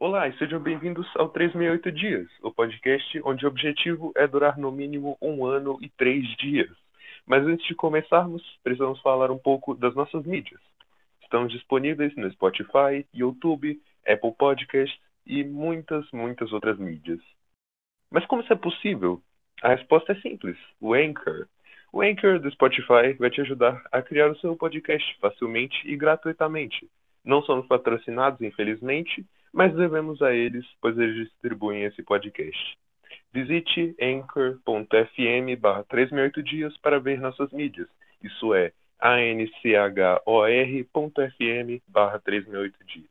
[0.00, 4.70] Olá e sejam bem-vindos ao 368 Dias, o podcast onde o objetivo é durar no
[4.70, 6.70] mínimo um ano e três dias.
[7.26, 10.60] Mas antes de começarmos, precisamos falar um pouco das nossas mídias.
[11.20, 17.18] Estamos disponíveis no Spotify, YouTube, Apple Podcasts e muitas, muitas outras mídias.
[18.08, 19.20] Mas como isso é possível?
[19.64, 21.48] A resposta é simples: o Anchor.
[21.92, 26.88] O Anchor do Spotify vai te ajudar a criar o seu podcast facilmente e gratuitamente.
[27.24, 29.26] Não somos patrocinados, infelizmente,
[29.58, 32.78] mas devemos a eles, pois eles distribuem esse podcast.
[33.32, 37.88] Visite anchor.fm barra 368 dias para ver nossas mídias.
[38.22, 38.72] Isso é
[39.02, 39.42] anchor.fm
[41.88, 43.10] barra 368 dias.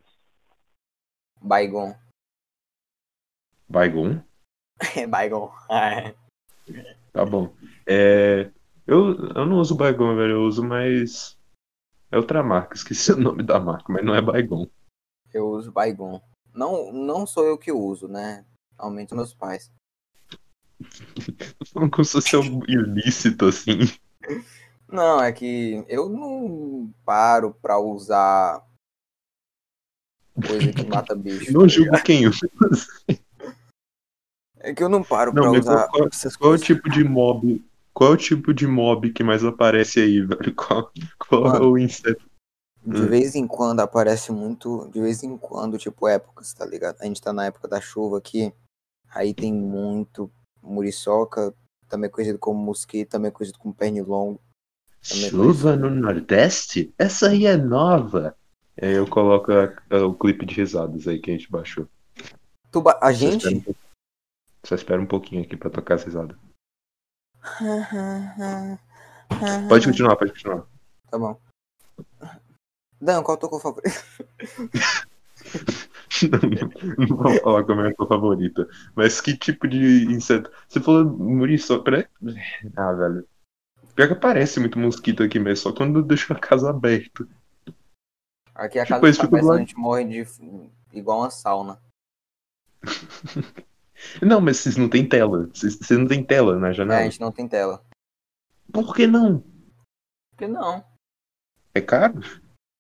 [1.41, 1.93] Baigon.
[3.67, 4.23] Baigon?
[4.95, 5.51] É Baigon.
[7.11, 7.53] Tá bom.
[7.85, 8.51] É,
[8.85, 10.33] eu, eu não uso Baigon, velho.
[10.33, 11.37] Eu uso mais.
[12.09, 14.65] É outra marca, esqueci o nome da marca, mas não é Baigon.
[15.33, 16.21] Eu uso Baigon.
[16.57, 18.43] Não, não sou eu que uso, né?
[18.77, 19.71] Normalmente meus pais.
[21.71, 23.77] Falando como se fosse algo ilícito, assim.
[24.87, 28.65] Não, é que eu não paro pra usar
[30.47, 31.53] coisa que mata bicho.
[31.53, 32.49] Não tá julgo quem usa.
[34.59, 36.09] É que eu não paro Não, pra usar qual-
[36.39, 37.63] Qual é o tipo de mob?
[37.93, 40.55] Qual é o tipo de mob que mais aparece aí, velho?
[40.55, 42.27] Qual, qual é o inseto?
[42.89, 43.09] De Hum.
[43.09, 44.89] vez em quando aparece muito.
[44.93, 46.95] De vez em quando, tipo, épocas, tá ligado?
[47.01, 48.53] A gente tá na época da chuva aqui.
[49.09, 51.53] Aí tem muito muriçoca,
[51.89, 54.39] também conhecido como mosquito, também conhecido como pernilongo.
[55.01, 56.93] Chuva no Nordeste?
[56.97, 58.37] Essa aí é nova.
[58.81, 61.87] Aí eu coloco a- a- o clipe de risadas aí que a gente baixou.
[62.71, 62.97] Tuba...
[63.01, 63.75] A Só espera um gente.
[64.65, 66.37] Só espera um pouquinho aqui pra tocar as risadas.
[69.69, 70.65] Pode continuar, pode continuar.
[71.09, 71.39] Tá bom.
[72.99, 73.93] Dan, qual é o teu cor favorito?
[76.97, 78.67] não, não vou falar como é a tua favorita.
[78.95, 80.51] Mas que tipo de inseto?
[80.67, 81.83] Você falou muriçoca.
[81.83, 82.07] Peraí.
[82.75, 83.27] Ah, velho.
[83.95, 87.27] Pior que aparece muito mosquito aqui mesmo, só quando eu deixo a casa aberta.
[88.53, 90.25] Aqui a Tipo, casa tá parecendo a gente morre de.
[90.93, 91.79] igual uma sauna.
[94.21, 95.47] Não, mas vocês não tem tela.
[95.51, 97.03] Vocês, vocês não tem tela na É, a janela.
[97.03, 97.83] gente não tem tela.
[98.71, 99.39] Por que não?
[99.39, 100.83] Por que não?
[101.73, 102.21] É caro?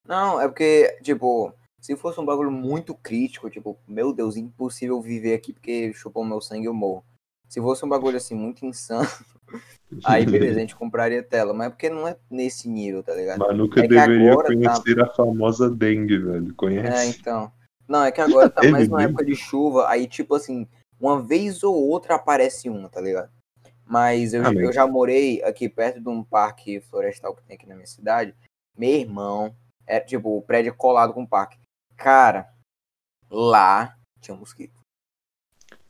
[0.07, 5.33] Não, é porque, tipo, se fosse um bagulho muito crítico, tipo, meu Deus, impossível viver
[5.33, 7.03] aqui porque chupou meu sangue e eu morro.
[7.49, 9.07] Se fosse um bagulho assim muito insano,
[10.03, 13.39] aí beleza, a gente compraria tela, mas é porque não é nesse nível, tá ligado?
[13.39, 16.49] Manuca É que deveria tá- conhecer a famosa dengue, velho.
[16.49, 17.09] É, Conhece?
[17.19, 17.51] então.
[17.87, 19.09] Não, é que agora tá teve mais na mesmo?
[19.09, 20.67] época de chuva, aí tipo assim,
[20.99, 23.29] uma vez ou outra aparece uma, tá ligado?
[23.85, 27.55] Mas eu, Ah, mas- eu já morei aqui perto de um parque florestal que tem
[27.55, 28.35] aqui na minha cidade.
[28.77, 29.55] Meu irmão,
[29.87, 31.57] é tipo, o prédio é colado com o parque.
[31.95, 32.47] Cara,
[33.29, 34.79] lá tinha um mosquito.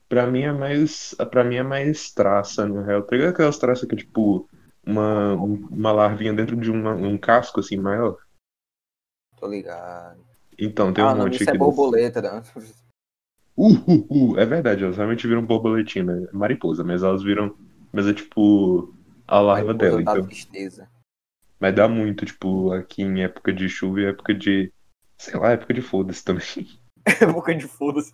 [0.07, 1.13] Pra mim é mais.
[1.29, 3.03] Pra mim é mais traça, no real.
[3.03, 4.47] Tá ligado aquelas traças que é tipo
[4.85, 8.17] uma, um- uma larvinha dentro de uma- um casco assim maior?
[9.37, 10.25] Tô ligado.
[10.57, 11.59] Então, tem ah, um o nome monte disso é aqui.
[11.59, 12.41] borboleta, né?
[13.55, 16.27] Uh, uh, uh, é verdade, elas realmente viram borboletinha, né?
[16.31, 17.55] Mariposa, mas elas viram.
[17.91, 18.93] Mas é tipo.
[19.27, 20.25] A larva Mariposa dela, da então.
[20.27, 20.89] tristeza.
[21.59, 24.71] Mas dá muito, tipo, aqui em época de chuva e época de.
[25.17, 26.45] Sei lá, época de foda-se também.
[27.33, 28.13] Boca de foda-se.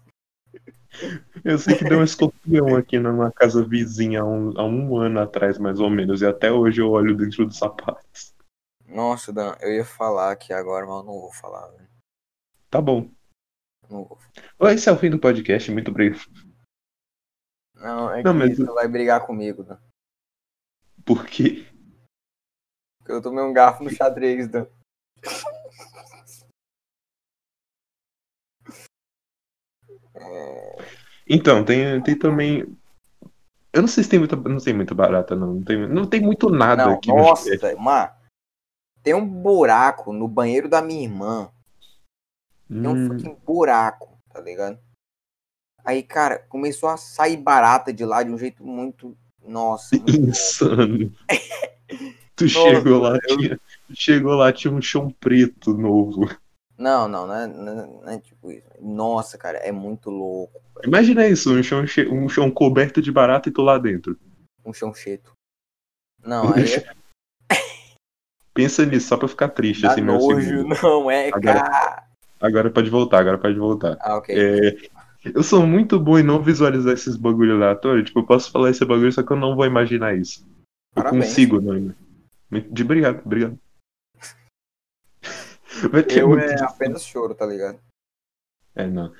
[1.44, 5.20] Eu sei que deu um escorpião aqui numa casa vizinha há um, há um ano
[5.20, 8.34] atrás, mais ou menos, e até hoje eu olho dentro dos sapatos.
[8.86, 11.90] Nossa, Dan, eu ia falar aqui agora, mas eu não vou falar, velho.
[12.70, 13.10] Tá bom.
[13.90, 14.20] Não vou.
[14.70, 16.22] Esse é o fim do podcast, muito obrigado.
[17.76, 19.80] Não, é Não, que mas- você vai brigar comigo, Dan.
[21.04, 21.66] Porque.
[21.66, 21.73] Porque
[23.08, 24.50] eu tomei um garfo no xadrez.
[31.28, 32.78] Então, tem, tem também.
[33.72, 34.36] Eu não sei se tem muita.
[34.36, 35.56] Não tem muita barata, não.
[35.56, 38.22] Não tem, não tem muito nada Não, aqui no nossa, Mar,
[39.02, 41.52] tem um buraco no banheiro da minha irmã.
[42.68, 44.80] Tem um Hum, fucking buraco, tá ligado?
[45.84, 49.18] Aí, cara, começou a sair barata de lá de um jeito muito.
[49.46, 51.14] Nossa, muito insano.
[52.44, 53.60] Tu chegou lá, tinha,
[53.94, 56.30] chegou lá, tinha um chão preto novo.
[56.78, 58.68] Não, não, não é, não é- é tipo isso.
[58.82, 60.60] Nossa, cara, é muito louco.
[60.84, 64.18] Imagina isso, um chão, um chão coberto de barata e tu lá dentro.
[64.66, 65.32] Um chão cheto.
[66.26, 66.94] Não, aí é
[68.54, 72.04] Pensa nisso, só pra ficar triste, dá assim, meio nojo, não é, Agora- cara.
[72.40, 73.98] Agora pode voltar, agora pode voltar.
[74.02, 74.36] Ah, ok.
[74.38, 74.78] É,
[75.34, 78.04] eu sou muito bom em não visualizar esses bagulho aleatório.
[78.04, 80.46] Tipo, eu posso falar esse bagulho, só que eu não vou imaginar isso.
[80.96, 81.28] Eu Parabéns.
[81.28, 81.96] consigo, não.
[82.62, 83.60] De obrigado, obrigado.
[86.16, 87.80] Eu muito é apenas choro, tá ligado?
[88.76, 89.14] É, não.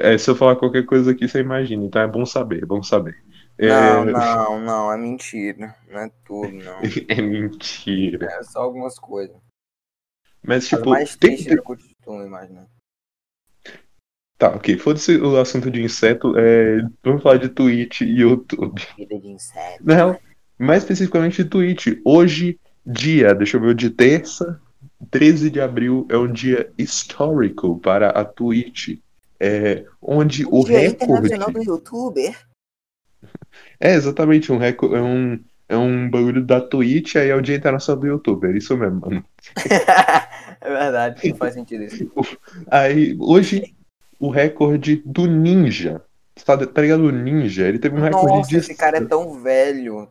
[0.00, 1.84] É, se eu falar qualquer coisa aqui, você imagina.
[1.84, 3.16] Então é bom saber, é bom saber.
[3.58, 5.74] É, Não, não, não, é mentira.
[5.88, 6.80] Não é tudo, não.
[7.08, 8.26] é mentira.
[8.26, 9.36] É só algumas coisas.
[10.42, 12.66] Mas, tipo, mais tem, eu costumo imaginar.
[14.38, 14.76] Tá, ok.
[14.78, 16.36] Foda-se o assunto de inseto.
[16.36, 16.82] É...
[17.02, 18.80] Vamos falar de Twitch e YouTube.
[18.96, 19.84] Vida de inseto.
[19.84, 20.20] Na real,
[20.58, 21.86] mais especificamente Twitch.
[22.04, 24.60] Hoje, dia, deixa eu ver, de terça,
[25.10, 28.98] 13 de abril, é um dia histórico para a Twitch.
[29.38, 31.04] É, onde o Dia recorde.
[31.04, 32.46] Internacional do Youtuber.
[33.78, 34.94] É, exatamente, um recorde.
[34.94, 35.38] É um,
[35.68, 38.54] é um bagulho da Twitch, aí é o Dia Internacional do YouTuber.
[38.56, 39.24] Isso mesmo, mano.
[40.60, 42.10] é verdade, não faz sentido isso.
[42.70, 43.74] Aí, hoje,
[44.18, 46.02] o recorde do Ninja.
[46.44, 47.04] Tá, tá ligado?
[47.04, 48.56] O Ninja, ele teve um recorde Nossa, de.
[48.56, 50.08] esse cara é tão velho.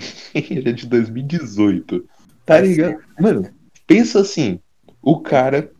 [0.34, 2.04] Ele é de 2018.
[2.46, 3.02] Tá É ligado?
[3.18, 3.50] Mano,
[3.86, 4.58] pensa assim.
[5.02, 5.70] O cara,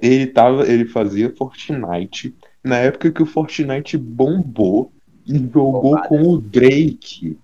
[0.00, 4.92] ele tava, ele fazia Fortnite na época que o Fortnite bombou
[5.26, 6.08] e jogou Bombada.
[6.08, 7.38] com o Drake,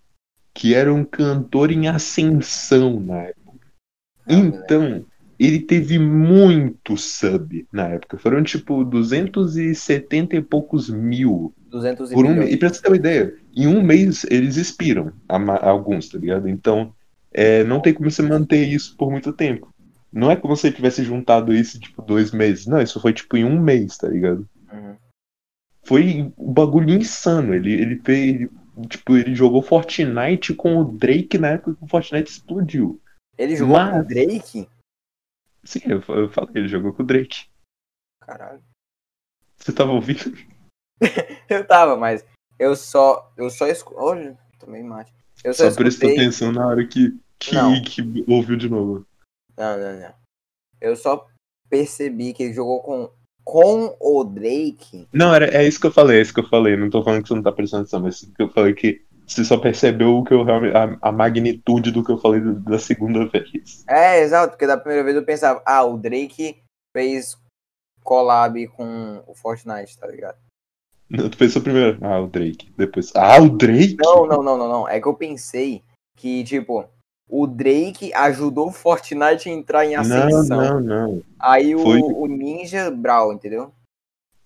[0.54, 3.40] que era um cantor em ascensão na época.
[4.28, 5.04] Então,
[5.38, 8.18] ele teve muito sub na época.
[8.18, 13.34] Foram tipo 270 e poucos mil 200 por um, e pra você ter uma ideia,
[13.54, 16.48] em um mês eles expiram, alguns, tá ligado?
[16.48, 16.94] Então,
[17.32, 19.72] é, não tem como você manter isso por muito tempo.
[20.12, 22.66] Não é como se você tivesse juntado isso, tipo, dois meses.
[22.66, 24.48] Não, isso foi, tipo, em um mês, tá ligado?
[24.72, 24.96] Uhum.
[25.84, 27.54] Foi um bagulho insano.
[27.54, 28.50] Ele, ele fez, ele,
[28.88, 33.00] tipo, ele jogou Fortnite com o Drake na época que o Fortnite explodiu.
[33.38, 34.68] Ele jogou com Mas- o Drake?
[35.62, 37.46] Sim, eu, eu falei, ele jogou com o Drake.
[38.20, 38.62] Caralho.
[39.56, 40.36] Você tava ouvindo?
[41.48, 42.24] Eu tava, mas
[42.60, 43.32] eu só.
[43.36, 43.94] Eu só escu...
[44.00, 45.12] Hoje, tomei mate.
[45.42, 46.26] Eu só, Só prestou escutei.
[46.26, 47.82] atenção na hora que, que, Não.
[47.82, 49.06] que ouviu de novo.
[49.56, 50.14] Não, não, não.
[50.78, 51.26] Eu só
[51.68, 53.10] percebi que ele jogou com,
[53.42, 55.08] com o Drake.
[55.12, 56.76] Não, era, é isso que eu falei, é isso que eu falei.
[56.76, 59.56] Não tô falando que você não tá prestando atenção, mas eu falei que você só
[59.56, 60.76] percebeu o que eu realmente.
[60.76, 63.84] A, a magnitude do que eu falei da segunda vez.
[63.88, 66.60] É, exato, porque da primeira vez eu pensava, ah, o Drake
[66.94, 67.38] fez
[68.04, 70.36] collab com o Fortnite, tá ligado?
[71.10, 72.70] Não, Tu pensou primeiro, ah, o Drake.
[72.76, 73.96] Depois, ah, o Drake?
[73.98, 74.88] Não, não, não, não, não.
[74.88, 75.82] É que eu pensei
[76.16, 76.84] que, tipo,
[77.28, 80.80] o Drake ajudou o Fortnite a entrar em não, ascensão.
[80.80, 81.22] não, não.
[81.38, 83.72] Aí o, Foi- o Ninja Brawl, entendeu?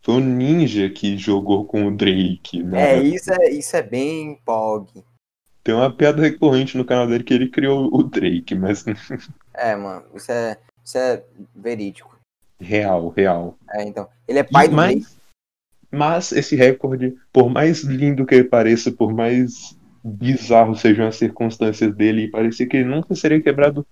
[0.02, 2.62] Foi o Ninja que jogou com o Drake.
[2.62, 2.96] Né?
[2.98, 4.86] É, isso é, isso é bem pog.
[5.62, 8.84] Tem uma piada recorrente no canal dele que ele criou o Drake, mas
[9.54, 11.22] É, mano, isso é, isso é
[11.54, 12.18] verídico.
[12.60, 13.56] real, real.
[13.70, 14.06] É, então.
[14.28, 15.06] Ele é pai do Drake.
[15.94, 21.16] Mas, mas esse recorde, por mais lindo que ele pareça, por mais bizarro sejam as
[21.16, 23.86] circunstâncias dele, parecia que ele nunca seria quebrado,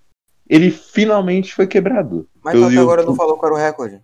[0.48, 2.28] ele finalmente foi quebrado.
[2.44, 4.00] Mas até agora não falou qual era o recorde.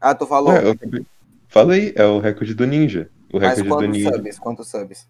[0.00, 0.52] Ah, tu falou.
[0.52, 1.06] Ué, eu acabei-
[1.48, 3.08] Falei, é o recorde do Ninja.
[3.32, 4.12] O Mas recorde do quantos Ninja.
[4.12, 4.38] subs?
[4.38, 5.08] Quantos subs?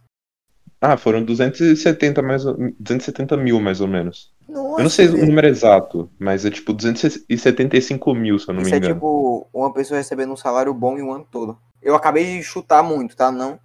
[0.81, 4.31] Ah, foram 270, mais, ou- 270 mil, mais ou menos.
[4.47, 8.61] Nossa, eu não sei o número exato, mas é tipo 275 mil, se eu não
[8.61, 8.95] Isso me é engano.
[8.95, 11.59] tipo uma pessoa recebendo um salário bom em um ano todo.
[11.85, 13.31] Eu acabei de chutar muito, tá?
[13.31, 13.61] Não.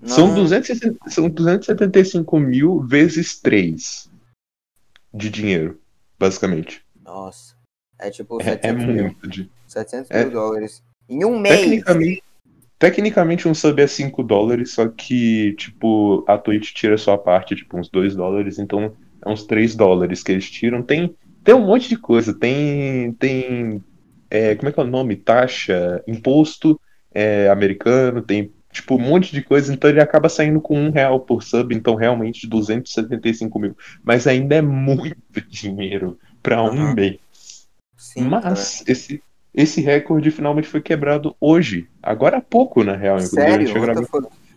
[0.00, 0.08] não...
[0.08, 4.08] São, 260 são 275 mil vezes 3
[5.12, 5.78] de dinheiro,
[6.18, 6.82] basicamente.
[7.04, 7.54] Nossa.
[7.98, 9.04] É tipo É, 700 é mil.
[9.04, 9.28] muito.
[9.28, 9.50] De...
[9.66, 10.82] 700 É- mil dólares.
[11.08, 11.60] Em um mês.
[11.60, 12.22] Tecnicamente,
[12.78, 17.54] tecnicamente um sub é 5 dólares, só que, tipo, a Twitch tira a sua parte,
[17.54, 20.82] tipo, uns 2 dólares, então é uns 3 dólares que eles tiram.
[20.82, 23.12] Tem, tem um monte de coisa, tem.
[23.14, 23.82] tem
[24.30, 25.14] é, como é que é o nome?
[25.16, 26.80] Taxa, imposto
[27.14, 31.20] é, americano, tem tipo um monte de coisa, então ele acaba saindo com um real
[31.20, 33.76] por sub, então realmente 275 mil.
[34.02, 35.16] Mas ainda é muito
[35.48, 36.94] dinheiro para um Aham.
[36.94, 37.18] mês.
[37.96, 39.22] Sim, Mas esse,
[39.54, 41.88] esse recorde finalmente foi quebrado hoje.
[42.02, 43.18] Agora há pouco, na real.
[43.20, 43.72] Sério?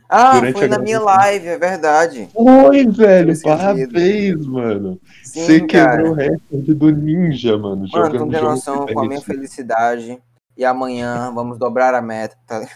[0.09, 2.29] Ah, durante foi a na minha live, é verdade.
[2.33, 4.99] Oi, velho, parabéns, mano.
[5.23, 5.97] Sim, Você cara.
[5.97, 7.85] quebrou o recorde do Ninja, mano.
[7.91, 10.19] Mano, não tem noção com a minha felicidade.
[10.57, 12.67] E amanhã vamos dobrar a meta, tá?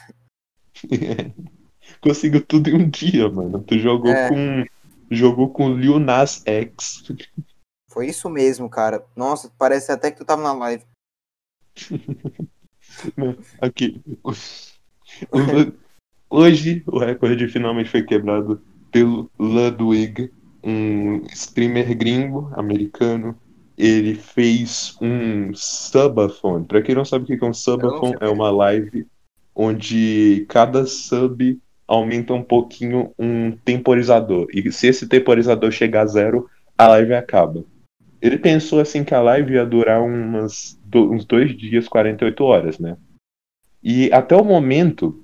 [1.99, 3.63] Conseguiu tudo em um dia, mano.
[3.63, 4.29] Tu jogou É.
[4.29, 4.65] com.
[5.09, 7.03] Jogou com o Lil Nas X.
[7.91, 9.05] Foi isso mesmo, cara.
[9.15, 10.85] Nossa, parece até que tu tava na live.
[13.59, 14.01] Aqui.
[16.29, 20.31] Hoje o recorde finalmente foi quebrado pelo Ludwig,
[20.63, 23.37] um streamer gringo americano.
[23.83, 26.63] Ele fez um subathon.
[26.63, 28.29] Pra quem não sabe o que é um subathon, é é.
[28.29, 29.07] uma live
[29.55, 34.47] onde cada sub aumenta um pouquinho um temporizador.
[34.53, 37.63] E se esse temporizador chegar a zero, a live acaba.
[38.21, 42.77] Ele pensou assim que a live ia durar umas, do- uns dois dias, 48 horas,
[42.79, 42.95] né?
[43.83, 45.23] E até o momento,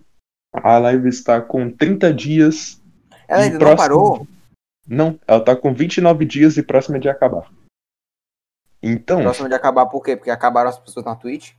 [0.51, 2.81] a live está com 30 dias.
[3.27, 4.27] Ela ainda não próximo- parou?
[4.87, 7.51] Não, ela tá com 29 dias e próxima de acabar.
[8.81, 10.15] Então, Próximo de acabar por quê?
[10.15, 11.51] Porque acabaram as pessoas na Twitch?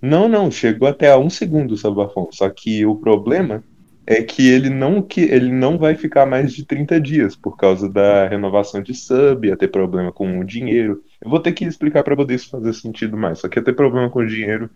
[0.00, 2.28] não, não, chegou até a um segundo o Sabafon.
[2.30, 3.64] Só que o problema
[4.06, 7.88] é que ele não, que ele não vai ficar mais de 30 dias por causa
[7.88, 11.02] da renovação de sub, ia ter problema com o dinheiro.
[11.22, 13.38] Eu vou ter que explicar pra poder isso fazer sentido mais.
[13.38, 14.68] Só que ia ter problema com o dinheiro,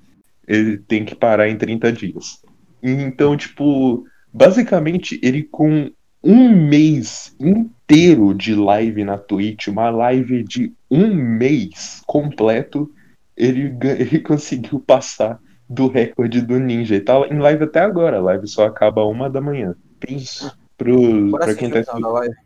[0.47, 2.43] ele tem que parar em 30 dias.
[2.83, 5.91] Então, tipo, basicamente ele com
[6.23, 12.93] um mês inteiro de live na Twitch, uma live de um mês completo,
[13.37, 16.97] ele, ele conseguiu passar do recorde do Ninja.
[16.97, 18.19] E tá em live até agora.
[18.19, 19.77] A live só acaba uma da manhã.
[20.01, 22.37] Pros, pros, Bora pra quem tá o final da live.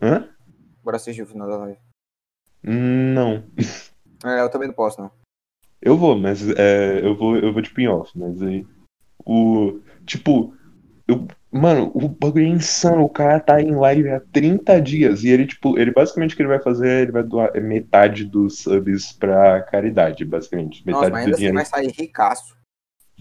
[0.00, 0.28] Hã?
[0.84, 1.78] Bora assistir o final da live.
[2.62, 3.44] Não.
[4.24, 5.10] É, eu também não posso, não.
[5.80, 8.66] Eu vou, mas é, eu vou, eu vou tipo em off, mas aí.
[9.24, 9.80] O.
[10.04, 10.54] Tipo,
[11.06, 13.02] eu, mano, o bagulho é insano.
[13.04, 15.24] O cara tá em live há 30 dias.
[15.24, 18.58] E ele, tipo, ele basicamente o que ele vai fazer ele vai doar metade dos
[18.58, 20.82] subs pra caridade, basicamente.
[20.86, 22.56] Nossa, Metade mas do ainda assim dinheiro vai sair ricaço.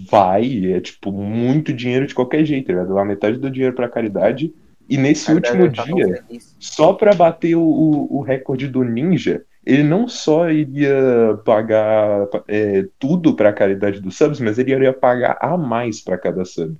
[0.10, 2.70] vai, é tipo muito dinheiro de qualquer jeito.
[2.70, 4.54] Ele vai doar metade do dinheiro pra caridade.
[4.90, 6.24] E nesse último tá dia,
[6.60, 12.88] só pra bater o, o, o recorde do Ninja, ele não só iria pagar é,
[12.98, 16.78] tudo pra caridade dos subs, mas ele iria pagar a mais pra cada sub.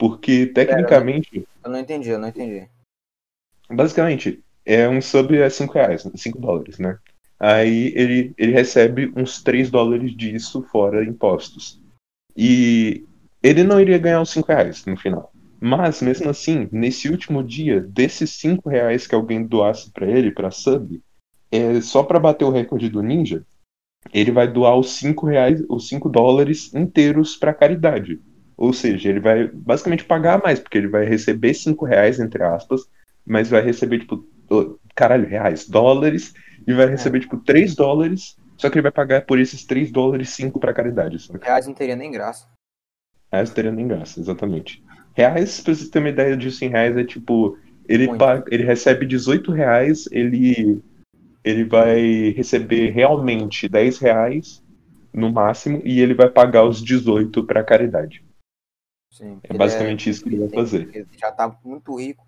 [0.00, 2.66] Porque, tecnicamente, Eu não entendi, eu não entendi.
[3.70, 6.98] basicamente, é um sub é 5 reais, 5 dólares, né?
[7.38, 11.78] Aí ele, ele recebe uns 3 dólares disso fora impostos.
[12.34, 13.04] E
[13.42, 15.30] ele não iria ganhar os 5 reais no final.
[15.60, 20.50] Mas, mesmo assim, nesse último dia, desses 5 reais que alguém doasse pra ele, pra
[20.50, 20.98] sub,
[21.52, 23.44] é, só pra bater o recorde do Ninja,
[24.14, 28.18] ele vai doar os 5 reais, os 5 dólares inteiros pra caridade.
[28.60, 32.82] Ou seja, ele vai basicamente pagar mais, porque ele vai receber 5 reais, entre aspas,
[33.26, 36.34] mas vai receber, tipo, oh, caralho, reais, dólares,
[36.66, 40.28] e vai receber, tipo, 3 dólares, só que ele vai pagar por esses 3 dólares
[40.28, 41.16] 5 pra caridade.
[41.26, 42.46] Que Reais não teria nem graça.
[43.32, 44.84] reais teria nem graça, exatamente.
[45.14, 47.56] Reais, pra vocês terem uma ideia disso em reais, é tipo,
[47.88, 50.82] ele, paga, ele recebe 18 reais, ele,
[51.42, 54.62] ele vai receber realmente 10 reais
[55.14, 58.22] no máximo, e ele vai pagar os 18 pra caridade.
[59.12, 60.88] Sim, É basicamente isso que ele vai fazer.
[60.94, 62.26] Ele já tá muito rico.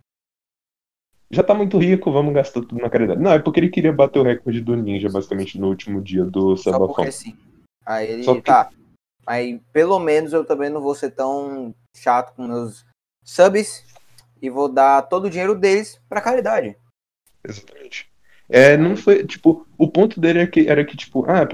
[1.31, 3.21] Já tá muito rico, vamos gastar tudo na caridade.
[3.21, 6.57] Não, é porque ele queria bater o recorde do Ninja, basicamente, no último dia do
[6.57, 6.95] Só Sabafão.
[6.97, 7.37] porque sim.
[7.87, 8.71] Aí ele Só que- tá.
[9.27, 12.85] Aí pelo menos eu também não vou ser tão chato com meus
[13.25, 13.85] subs
[14.43, 16.77] e vou dar todo o dinheiro deles pra caridade.
[17.45, 18.11] Exatamente.
[18.49, 21.49] É, não foi, tipo, o ponto dele era que, era que tipo, ah,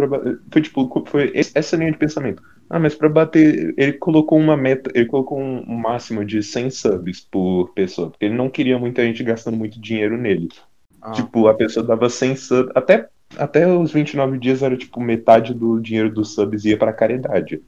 [0.50, 2.42] foi tipo, foi essa linha de pensamento.
[2.70, 7.20] Ah, mas pra bater, ele colocou uma meta, ele colocou um, máximo de 100 subs
[7.20, 10.48] por pessoa, porque ele não queria muita gente gastando muito dinheiro nele.
[11.00, 13.08] Ah, Tipo, a pessoa dava 100 subs, até,
[13.38, 17.62] até os 29 dias era tipo metade do dinheiro dos subs ia pra caridade.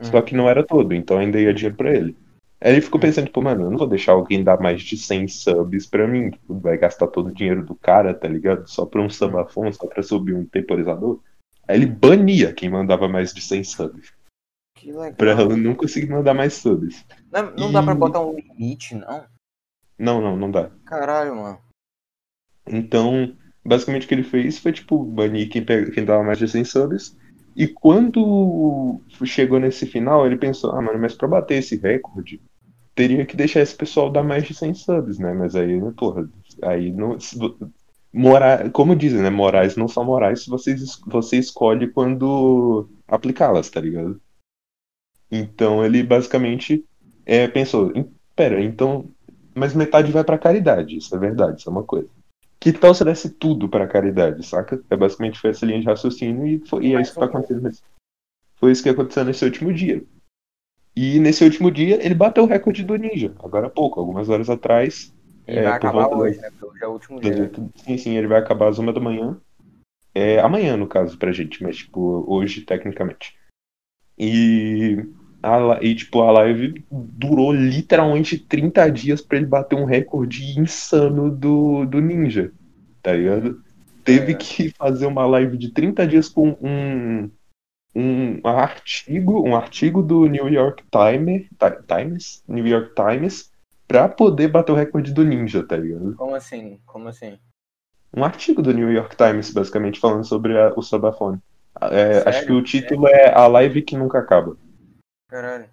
[0.00, 2.16] Só que não era todo, então ainda ia dinheiro pra ele.
[2.60, 5.28] Aí ele ficou pensando, tipo, mano, eu não vou deixar alguém dar mais de 100
[5.28, 6.30] subs pra mim.
[6.30, 8.66] Tipo, vai gastar todo o dinheiro do cara, tá ligado?
[8.66, 11.20] Só pra um subafon, só pra subir um temporizador.
[11.68, 14.12] Aí ele bania quem mandava mais de 100 subs.
[14.86, 15.14] Que legal.
[15.14, 17.04] Pra ela não conseguir mandar mais subs.
[17.32, 19.24] Não, não dá pra E- botar um limite, não?
[19.98, 20.70] Não, não, não dá.
[20.84, 21.58] Caralho, mano.
[22.68, 26.48] Então, basicamente o que ele fez foi, tipo, banir quem, pega, quem dava mais de
[26.48, 27.16] 100 subs.
[27.56, 32.40] E quando chegou nesse final, ele pensou, ah, mano, mas pra bater esse recorde,
[32.94, 35.32] teria que deixar esse pessoal dar mais de 100 subs, né?
[35.32, 36.28] Mas aí, porra,
[36.62, 37.16] aí não...
[38.12, 39.30] Mora, como dizem, né?
[39.30, 44.20] Morais não são morais se você, es- você escolhe quando aplicá-las, tá ligado?
[45.30, 46.84] Então ele basicamente
[47.24, 49.10] é, pensou, "Em- pera, então.
[49.54, 52.08] Mas metade vai pra caridade, isso é verdade, isso é uma coisa.
[52.60, 54.82] Que tal se desse tudo pra caridade, saca?
[54.90, 57.62] É basicamente foi essa linha de raciocínio e, foi, e é isso que tá acontecendo.
[57.62, 57.82] nesse-
[58.56, 60.02] Foi isso que aconteceu nesse último dia.
[60.94, 64.48] E nesse último dia ele bateu o recorde do Ninja, agora há pouco, algumas horas
[64.50, 65.12] atrás.
[65.46, 66.58] E É, vai acabar hoje, das- né?
[66.62, 67.50] Hoje é o último dia.
[67.76, 69.38] Sim, sim, ele vai acabar às uma da manhã.
[70.14, 73.34] É, amanhã, no caso, pra gente, mas tipo, hoje, tecnicamente.
[74.18, 74.96] E,
[75.46, 80.58] a, la- e tipo, a live durou literalmente 30 dias pra ele bater um recorde
[80.58, 82.52] insano do, do Ninja,
[83.02, 83.60] tá ligado?
[84.04, 84.34] Teve É.
[84.36, 87.30] que fazer uma live de 30 dias com um,
[87.94, 93.50] um artigo, um artigo do New York Times, Ti- Times, New York Times,
[93.88, 96.14] pra poder bater o recorde do Ninja, tá ligado?
[96.16, 96.78] Como assim?
[96.86, 97.38] Como assim?
[98.16, 101.38] um artigo do New York Times, basicamente, falando sobre a- o Sabafone.
[101.90, 104.56] É, acho que o título é A Live que Nunca Acaba.
[105.36, 105.66] Caralho.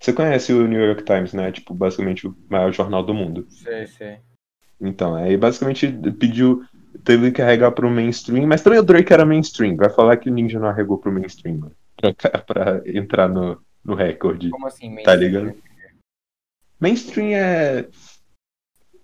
[0.00, 1.52] Você conhece o New York Times, né?
[1.52, 3.46] Tipo, basicamente o maior jornal do mundo.
[3.48, 4.18] Sei, sei.
[4.80, 5.86] Então, aí basicamente
[6.18, 6.64] pediu.
[7.04, 9.76] Teve que carregar pro mainstream, mas também o Drake era mainstream.
[9.76, 11.72] Vai falar que o Ninja não arregou pro mainstream, mano.
[11.96, 14.50] Pra, pra entrar no, no recorde.
[14.50, 15.18] Como assim, Tá mainstream?
[15.20, 15.56] ligado?
[16.80, 17.86] Mainstream é.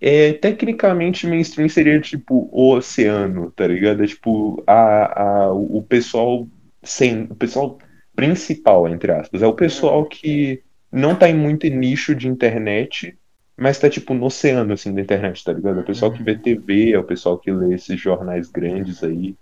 [0.01, 4.03] É, tecnicamente, mainstream seria tipo o oceano, tá ligado?
[4.03, 6.45] É tipo a, a, o pessoal
[6.83, 7.77] sem, o pessoal
[8.15, 9.41] principal, entre aspas.
[9.41, 13.17] É o pessoal que não tá em muito nicho de internet,
[13.57, 15.79] mas tá tipo no oceano assim da internet, tá ligado?
[15.79, 19.35] É o pessoal que vê TV, é o pessoal que lê esses jornais grandes aí.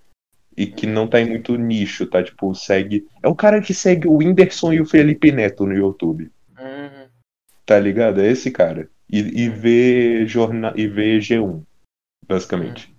[0.56, 2.22] E que não tá em muito nicho, tá?
[2.22, 3.08] Tipo, segue.
[3.24, 6.30] É o cara que segue o Whindersson e o Felipe Neto no YouTube.
[6.60, 7.08] Uhum.
[7.66, 8.22] Tá ligado?
[8.22, 8.90] É esse cara.
[9.10, 11.62] E, e vê jornal e vê G1,
[12.28, 12.91] basicamente.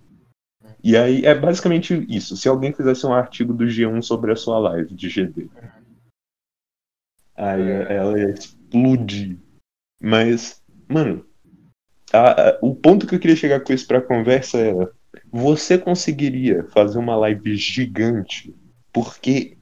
[0.83, 2.35] E aí é basicamente isso.
[2.35, 5.47] Se alguém fizesse um artigo do G1 sobre a sua live de GD,
[7.35, 9.37] aí ela ia explodir.
[10.01, 11.25] Mas, mano,
[12.11, 14.73] a- a- o ponto que eu queria chegar com isso pra conversa é:
[15.31, 18.53] você conseguiria fazer uma live gigante?
[18.91, 19.57] Porque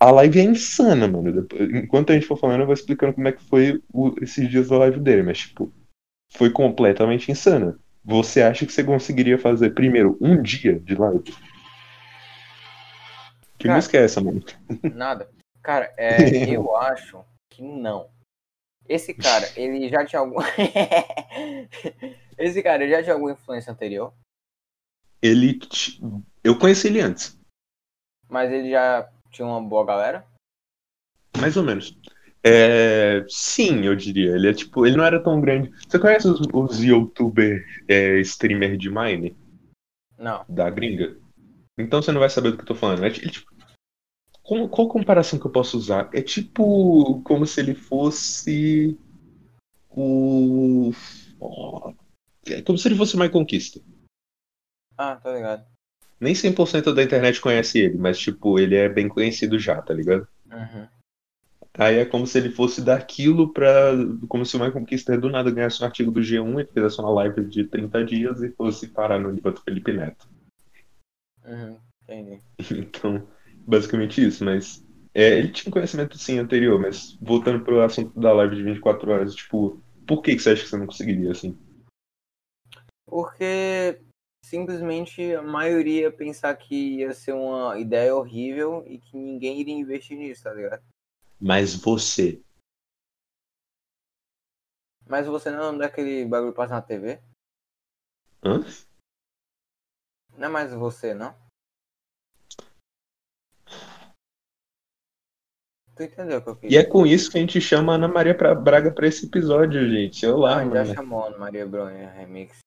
[0.00, 1.32] a live é insana, mano.
[1.42, 4.48] Depois- Enquanto a gente for falando, eu vou explicando como é que foi o- esses
[4.48, 5.70] dias da live dele, mas, tipo,
[6.32, 7.78] foi completamente insana.
[8.04, 11.22] Você acha que você conseguiria fazer primeiro um dia de live?
[13.58, 13.76] Que Cara.
[13.76, 14.42] música é essa, mano?
[14.94, 15.30] Nada.
[15.62, 16.16] Cara, é,
[16.52, 18.10] eu acho que não.
[18.88, 20.38] Esse cara, ele já tinha algum.
[22.36, 24.12] Esse cara, ele já tinha alguma influência anterior,
[25.22, 25.54] Ele.
[25.60, 26.00] t-
[26.42, 27.38] Eu conheci ele antes,
[28.28, 30.26] mas ele já tinha uma boa galera.
[31.38, 31.96] mais ou menos.
[32.44, 34.34] É, sim, eu diria.
[34.34, 35.70] Ele é tipo, ele não era tão grande.
[35.88, 39.36] Você conhece os, os youtuber é, streamer de Mine
[40.18, 40.44] Não.
[40.48, 41.16] da gringa?
[41.78, 43.04] Então você não vai saber do que eu tô falando.
[43.04, 43.50] É, tipo,
[44.42, 46.10] como- qual comparação que eu posso usar?
[46.12, 48.98] É tipo como se ele fosse
[49.88, 50.92] o.
[52.46, 53.80] É como se ele fosse o My Conquista.
[54.98, 55.64] Ah, tô ligado.
[56.20, 60.26] Nem 100% da internet conhece ele, mas tipo, ele é bem conhecido já, tá ligado?
[60.50, 60.88] Uhum.
[61.78, 63.92] Aí é como se ele fosse daquilo pra.
[64.28, 67.10] Como se o My Conquista do nada ganhasse um artigo do G1 e fizesse uma
[67.10, 70.28] live de 30 dias e fosse parar no nível do Felipe Neto.
[71.44, 71.78] Uhum.
[72.02, 72.40] Entendi.
[72.70, 73.26] Então,
[73.66, 74.84] basicamente isso, mas.
[75.14, 79.10] é, ele tinha um conhecimento sim anterior, mas voltando pro assunto da live de 24
[79.10, 81.56] horas, tipo, por que, que você acha que você não conseguiria assim?
[83.06, 84.00] Porque
[84.44, 89.74] simplesmente a maioria ia pensar que ia ser uma ideia horrível e que ninguém iria
[89.74, 90.82] investir nisso, tá ligado?
[91.44, 92.40] Mas você.
[95.08, 97.20] Mas você não é daquele bagulho que passa na TV?
[98.44, 98.64] Hã?
[100.38, 101.34] Não é mais você, não?
[105.96, 107.96] Tu entendeu o que eu quis E é com isso que a gente chama a
[107.96, 110.24] Ana Maria Braga pra esse episódio, gente.
[110.24, 110.94] Olá, Ah, já mano.
[110.94, 112.58] chamou a Ana Maria Bronha Remix.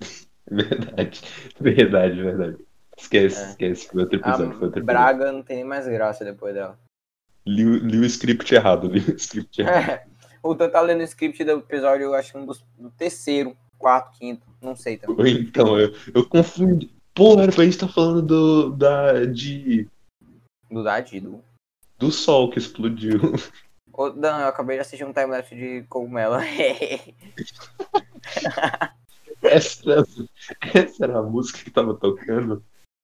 [0.48, 1.20] Verdade,
[1.58, 2.66] verdade, verdade.
[2.96, 3.48] Esquece, É.
[3.50, 3.88] esquece.
[3.88, 4.84] Foi outro episódio, foi outro episódio.
[4.84, 6.78] Braga não tem nem mais graça depois dela.
[7.46, 10.00] Li, o- li o script errado, li o script errado.
[10.42, 13.56] o Tan tá lendo o script do episódio, eu acho que um dos, do terceiro,
[13.78, 15.38] quarto, quinto, não sei também.
[15.40, 16.90] Então, eu, eu confundi.
[17.14, 19.88] Porra, era pra gente estar falando do, da, de,
[20.70, 21.42] Do Dadido.
[21.98, 23.20] do sol que explodiu.
[23.92, 26.34] Ô, Dan, eu acabei de assistir um timelapse de cogumelo.
[29.42, 30.04] Essa,
[30.74, 32.62] essa era a música que tava tocando.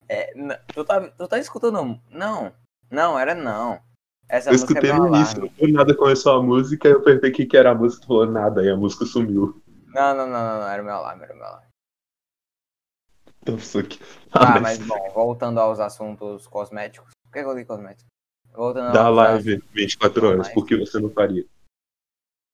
[0.09, 0.33] É,
[0.75, 2.01] tu, tá, tu tá escutando?
[2.11, 2.53] Não.
[2.91, 3.81] Não, era não.
[4.29, 7.35] Essa eu música escutei é no início, foi nada começou a música, eu perguntei o
[7.35, 9.63] que, que era a música, tu falou nada, e a música sumiu.
[9.89, 11.67] Não, não, não, não, não, era meu alarme, era meu alarme.
[13.43, 13.57] Então.
[13.59, 17.11] Tá, Ah, mas mas bom, voltando aos assuntos cosméticos.
[17.25, 18.07] Por que eu li cosméticos?
[18.53, 21.45] Voltando da live 24 horas, por que você não faria?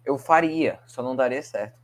[0.05, 1.79] Eu faria, só não daria certo.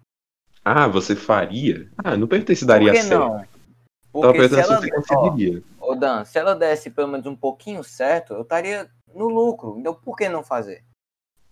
[0.65, 1.91] Ah, você faria?
[2.03, 3.21] Ah, não perguntei se daria Por que certo.
[3.21, 3.37] não?
[3.37, 5.63] Tava Porque se perguntando ela, se você conseguiria.
[5.81, 9.79] ô Dan, se ela desse pelo menos um pouquinho certo, eu estaria no lucro.
[9.79, 10.85] Então por que não fazer?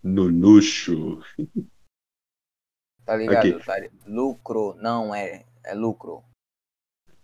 [0.03, 1.21] No luxo.
[3.05, 3.39] Tá ligado?
[3.47, 3.53] Ok.
[3.55, 6.23] Eu estaria- Lucro, não é, é lucro.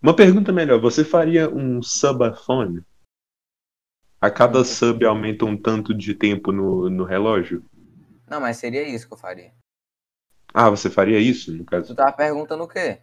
[0.00, 2.82] Uma pergunta melhor, você faria um subathon?
[4.20, 4.64] A cada Hum.
[4.64, 7.64] sub aumenta um tanto de tempo no, no relógio?
[8.28, 9.52] Não, mas seria isso que eu faria.
[10.52, 11.94] Ah, você faria isso, no Tu caso?
[11.94, 13.00] tava perguntando o quê?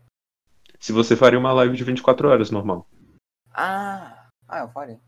[0.80, 2.88] Se você faria uma live de 24 horas, normal.
[3.52, 5.00] Ah, ah, eu faria.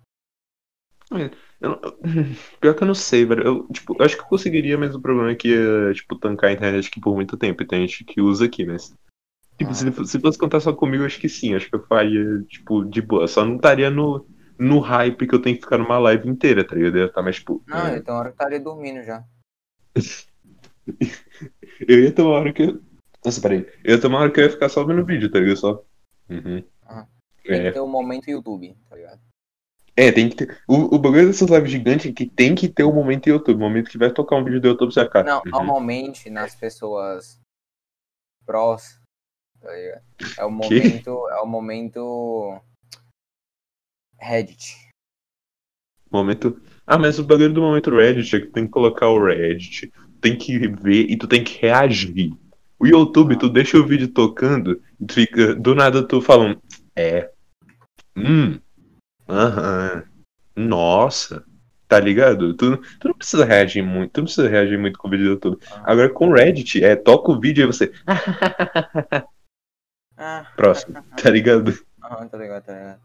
[1.09, 1.19] Não-
[1.61, 1.97] eu-
[2.59, 3.43] pior que eu não sei, velho.
[3.43, 6.49] Eu, tipo, eu acho que eu conseguiria, mas o problema é que ia, tipo, tancar
[6.49, 7.63] a internet aqui por muito tempo.
[7.63, 8.93] E tem gente que usa aqui, mas.
[9.57, 9.73] Tipo, Ah.
[9.73, 11.55] se, se fosse contar só comigo, acho que sim.
[11.55, 13.27] Acho que eu faria, tipo, de boa.
[13.27, 14.27] Só não estaria no,
[14.59, 16.97] no hype que eu tenho que ficar numa live inteira, tá ligado?
[16.97, 17.63] Eu estar mais, tipo.
[17.67, 19.23] Não, é, então hora eu estaria dormindo já.
[21.87, 22.63] Eu ia ter uma hora que.
[22.63, 22.81] eu-
[23.25, 23.65] Nossa, peraí.
[23.83, 25.57] Eu ia ter uma hora que eu ia ficar só vendo vídeo, tá ligado?
[25.57, 25.83] Só.
[26.29, 26.63] Uhum.
[26.89, 27.07] Aham.
[27.43, 27.71] Tem que É.
[27.71, 28.86] ter um momento YouTube, tá?
[29.97, 30.61] É, tem que ter.
[30.67, 33.57] O, o bagulho dessas lives gigantes é que tem que ter o momento YouTube.
[33.57, 35.23] O momento que vai tocar um vídeo do YouTube, você ficar.
[35.23, 35.51] Não, uhum.
[35.51, 37.41] normalmente nas pessoas
[38.45, 39.01] prós,
[39.59, 39.75] tá?
[39.75, 42.61] É o momento, é o momento
[44.19, 44.77] Reddit.
[46.11, 46.61] Momento.
[46.85, 50.37] Ah, mas o bagulho do momento Reddit é que tem que colocar o Reddit, tem
[50.37, 52.31] que ver e tu tem que reagir.
[52.79, 55.55] O YouTube, tu deixa o vídeo tocando e tu fica.
[55.55, 56.61] Do nada tu falando.
[56.95, 57.31] É.
[58.15, 58.59] Hum.
[59.29, 60.03] Aham.
[60.55, 61.43] Nossa.
[61.87, 62.53] Tá ligado?
[62.53, 64.11] Tu, tu não precisa reagir muito.
[64.11, 65.57] Tu não precisa reagir muito com o vídeo do YouTube.
[65.83, 67.91] Agora com o Reddit, é, toca o vídeo e você.
[70.17, 71.01] Ah, Próximo.
[71.15, 71.71] Tá ligado?
[72.03, 73.01] aham, tá ligado, tá ligado.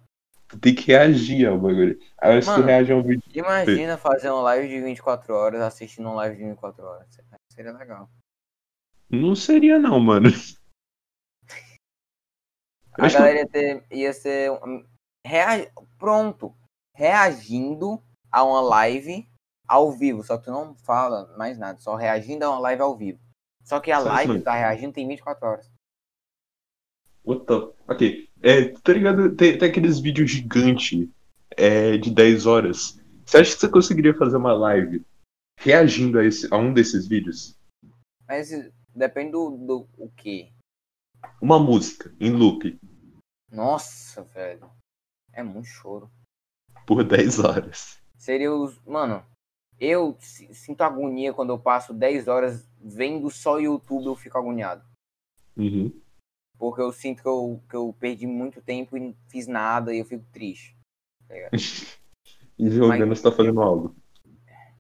[0.48, 1.98] Tu tem que reagir ao bagulho.
[2.18, 2.66] Agora se tu Mano.
[2.66, 3.22] reage a um vídeo.
[3.34, 7.06] Imagina fazer uma live de 24 horas assistindo uma live de 24 horas.
[7.50, 8.10] Seria legal.
[9.10, 10.30] Não seria não, mano.
[12.94, 14.50] A galera ia, ter, ia ser.
[15.26, 16.54] Rea- Pronto.
[16.94, 19.28] Reagindo a uma live
[19.66, 20.22] ao vivo.
[20.22, 21.78] Só que tu não fala mais nada.
[21.80, 23.20] Só reagindo a uma live ao vivo.
[23.64, 25.70] Só que a live que tá reagindo tem 24 horas.
[27.24, 27.54] What the...
[27.88, 28.28] Ok.
[28.42, 29.34] É, tá ligado?
[29.36, 31.08] Tem, tem aqueles vídeos gigantes
[31.56, 33.00] é, de 10 horas.
[33.24, 35.04] Você acha que você conseguiria fazer uma live
[35.60, 37.56] reagindo a, esse, a um desses vídeos?
[38.26, 38.50] Mas
[38.94, 40.52] depende do, do o quê?
[41.40, 42.76] Uma música em loop
[43.50, 44.68] Nossa, velho.
[45.32, 46.10] É muito choro.
[46.86, 48.00] por 10 horas.
[48.16, 48.78] Seria os.
[48.84, 49.24] Mano,
[49.78, 54.84] eu si- sinto agonia quando eu passo 10 horas vendo só YouTube, eu fico agoniado.
[55.56, 55.92] Uhum.
[56.58, 59.98] Porque eu sinto que eu, que eu perdi muito tempo e não fiz nada e
[59.98, 60.76] eu fico triste.
[62.58, 63.96] E jogando Mas- você tá fazendo algo.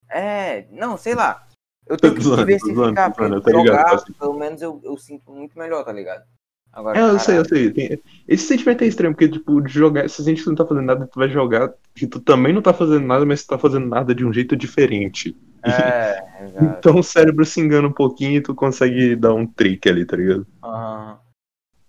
[0.08, 1.48] É, não, sei lá.
[1.86, 5.58] Eu tenho que diversificar, zoando, zoando, tá jogar, tá pelo menos eu, eu sinto muito
[5.58, 6.24] melhor, tá ligado?
[6.72, 7.70] Agora, É, eu sei, eu caralho, sei.
[7.72, 10.86] Tem- Esse sentimento é estranho, porque, tipo, de jogar, se a gente não tá fazendo
[10.86, 13.86] nada, tu vai jogar que tu também não tá fazendo nada, mas tu tá fazendo
[13.86, 15.36] nada de um jeito diferente.
[15.62, 16.78] É, exato.
[16.78, 20.16] Então o cérebro se engana um pouquinho e tu consegue dar um trick ali, tá
[20.16, 20.46] ligado?
[20.62, 21.20] Aham.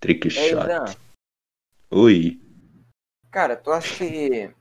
[0.02, 0.68] Trick Ei, shot.
[0.68, 0.84] Dan,
[1.92, 2.40] Oi.
[3.32, 4.52] cara, tu acha que.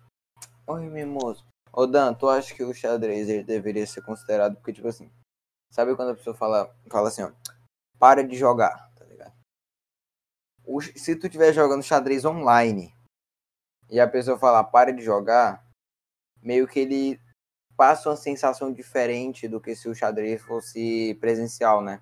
[0.68, 1.44] Oi, mimoso.
[1.72, 4.54] Ô, Dan, tu acha que o xadrez ele deveria ser considerado?
[4.56, 5.10] Porque, tipo assim,
[5.70, 7.32] sabe quando a pessoa fala, fala assim, ó,
[7.98, 8.91] para de jogar,
[10.94, 12.94] se tu estiver jogando xadrez online
[13.90, 15.64] e a pessoa falar para de jogar,
[16.42, 17.20] meio que ele
[17.76, 22.00] passa uma sensação diferente do que se o xadrez fosse presencial, né?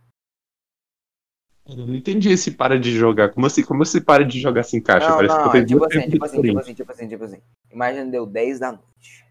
[1.66, 3.31] Eu não entendi esse para de jogar.
[3.33, 3.62] Como assim?
[3.62, 5.09] Como esse para de jogar se encaixa?
[5.09, 7.25] Não, Parece que não, tu é fez tipo assim, tipo perguntas assim, tipo assim, tipo
[7.25, 7.42] assim, tipo assim.
[7.70, 9.27] Imagina deu 10 da noite.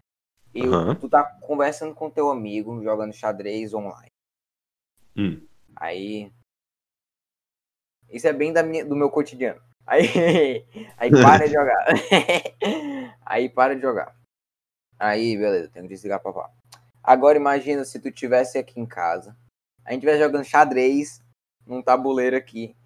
[0.54, 0.94] E Aham.
[0.94, 4.10] tu tá conversando com teu amigo, jogando xadrez online.
[5.16, 5.40] Hum.
[5.76, 6.32] Aí.
[8.10, 9.60] Isso é bem da minha, do meu cotidiano.
[9.86, 10.04] Aí,
[10.98, 11.86] aí para de jogar.
[13.24, 14.14] aí para de jogar.
[14.98, 16.50] Aí, beleza, tenho que desligar papá.
[17.02, 19.36] Agora imagina se tu tivesse aqui em casa.
[19.84, 21.22] A gente tivesse jogando xadrez
[21.66, 22.76] num tabuleiro aqui.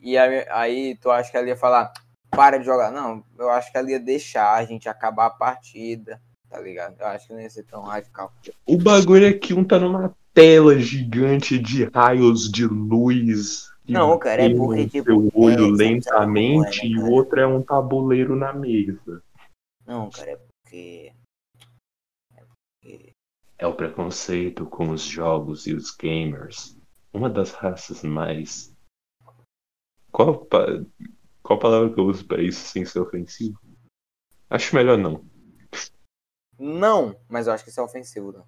[0.00, 1.92] E aí, aí tu acha que ela ia falar,
[2.30, 2.90] para de jogar.
[2.90, 7.00] Não, eu acho que ela ia deixar a gente acabar a partida, tá ligado?
[7.00, 8.32] Eu acho que não ia ser tão radical.
[8.66, 13.70] O bagulho é que um tá numa tela gigante de raios de luz.
[13.88, 17.40] Não, cara, é porque, o tipo, seu olho é, lentamente é, né, e o outro
[17.40, 19.22] é um tabuleiro na mesa.
[19.86, 21.12] Não, cara, é porque.
[22.36, 23.12] É porque.
[23.58, 26.76] É o preconceito com os jogos e os gamers.
[27.12, 28.72] Uma das raças mais.
[30.12, 30.84] Qual, pa-
[31.42, 33.58] Qual palavra que eu uso pra isso sem ser ofensivo?
[34.48, 35.24] Acho melhor não.
[36.60, 38.46] Não, mas eu acho que isso é ofensivo, não.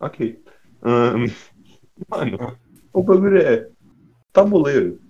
[0.00, 0.18] Ok.
[0.82, 1.26] Ahn,
[2.08, 2.56] mano,
[2.92, 3.68] o bagulho é.
[4.32, 5.00] Tabuleiro.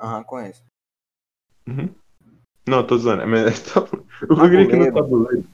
[0.00, 0.62] Aham, conheço.
[1.66, 1.88] Uhum.
[2.68, 3.26] Não, tô zoando.
[3.26, 5.44] Mas, tabu- o bagulho é que no tabuleiro.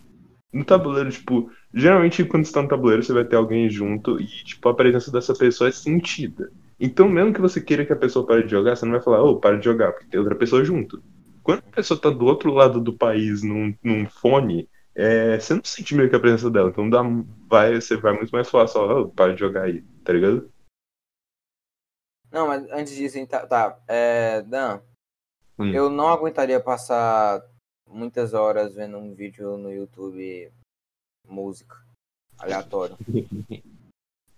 [0.53, 4.27] No tabuleiro, tipo, geralmente quando você tá no tabuleiro, você vai ter alguém junto e,
[4.27, 6.51] tipo, a presença dessa pessoa é sentida.
[6.81, 9.23] Então, mesmo que você queira que a pessoa pare de jogar, você não vai falar,
[9.23, 11.03] ô, para de jogar, porque tem outra pessoa junto.
[11.49, 15.65] Quando a pessoa tá do outro lado do país num, num fone, é, você não
[15.65, 16.69] sente meio que a presença dela.
[16.69, 17.01] Então dá,
[17.49, 20.53] vai, você vai muito mais falar só, ô, para de jogar aí, tá ligado?
[22.31, 23.47] Não, mas antes disso, tá.
[23.47, 24.83] tá é, Dan,
[25.59, 25.73] Hum.
[25.73, 27.43] eu não aguentaria passar
[27.87, 30.53] muitas horas vendo um vídeo no YouTube
[31.27, 31.83] música
[32.39, 32.95] aleatório.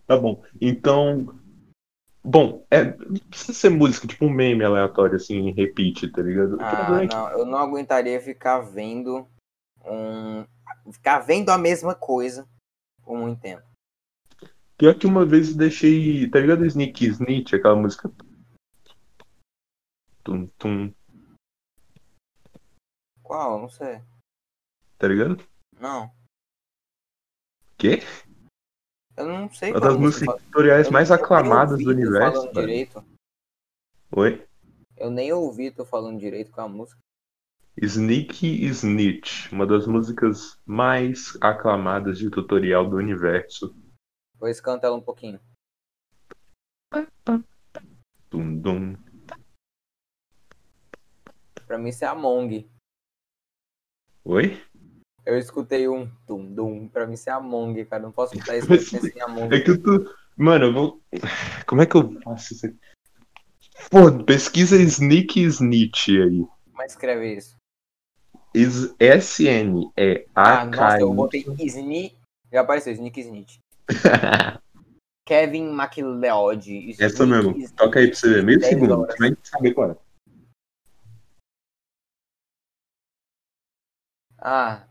[0.07, 0.43] Tá bom.
[0.61, 1.40] Então.
[2.23, 6.59] Bom, é, não precisa ser música, tipo um meme aleatório, assim, em repeat, tá ligado?
[6.61, 9.27] Ah, é que- não, eu não aguentaria ficar vendo
[9.85, 10.45] um.
[10.93, 12.47] Ficar vendo a mesma coisa
[13.03, 13.67] por muito tempo.
[14.77, 16.29] Pior que uma vez eu deixei.
[16.31, 18.11] Tá ligado Sneak Snitch, aquela música?
[20.23, 20.93] Tum, tum.
[23.23, 23.61] Qual?
[23.61, 24.01] Não sei.
[24.99, 25.43] Tá ligado?
[25.79, 26.11] Não.
[27.79, 28.01] Quê?
[29.21, 32.41] Eu não sei Uma das música músicas tutoriais mais aclamadas do universo.
[32.41, 33.05] falando direito.
[34.13, 34.47] Oi?
[34.97, 36.99] Eu nem ouvi tu falando direito com a música.
[37.77, 43.75] Sneaky Snitch, uma das músicas mais aclamadas de tutorial do universo.
[44.39, 45.39] Pois canta ela um pouquinho.
[48.31, 48.97] Dum, dum.
[51.67, 52.71] Pra mim isso é Among.
[54.25, 54.63] Oi?
[55.31, 56.89] Eu escutei um tum dum.
[56.89, 58.03] Pra mim isso é Among, cara.
[58.03, 59.55] Não posso escutar isso Mas- sem pensar em Among.
[59.55, 60.13] É que eu tô.
[60.37, 61.01] Mano, eu vou.
[61.67, 62.77] Como é que eu faço isso aqui?
[63.91, 66.45] Pô, pesquisa Sneaky Snitch aí.
[66.71, 67.57] Como é que escreve isso?
[68.55, 70.25] Is- S-N-E-A-K.
[70.35, 72.17] Ah, nossa, eu botei Sneak.
[72.53, 73.59] Já apareceu, Sneak Snitch.
[75.29, 76.97] Kevin McLeod.
[77.01, 77.55] Essa mesmo.
[77.77, 78.43] Toca aí pra você ver.
[78.43, 79.07] Meio 10 segundo.
[79.07, 79.97] Você vai saber qual é.
[84.39, 84.87] Ah.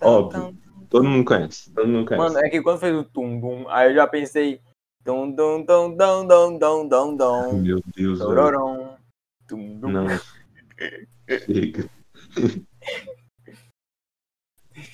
[0.00, 0.56] Óbvio.
[0.88, 1.72] Todo mundo conhece.
[1.72, 2.34] Todo mundo conhece.
[2.34, 4.60] Mano, é que quando fez o tum dum, aí eu já pensei.
[5.04, 7.60] Dum dum dum dum dum dum dum dum.
[7.60, 8.18] Meu Deus.
[8.20, 8.96] Tororom.
[9.48, 9.88] Tum dum.
[9.90, 10.06] Não.
[11.28, 11.88] Chega.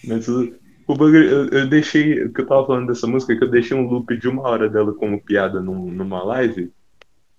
[0.07, 0.55] Mas o,
[0.87, 2.25] o bagulho, eu, eu deixei.
[2.25, 4.43] O que eu tava falando dessa música, é que eu deixei um loop de uma
[4.49, 6.73] hora dela como piada num- numa live.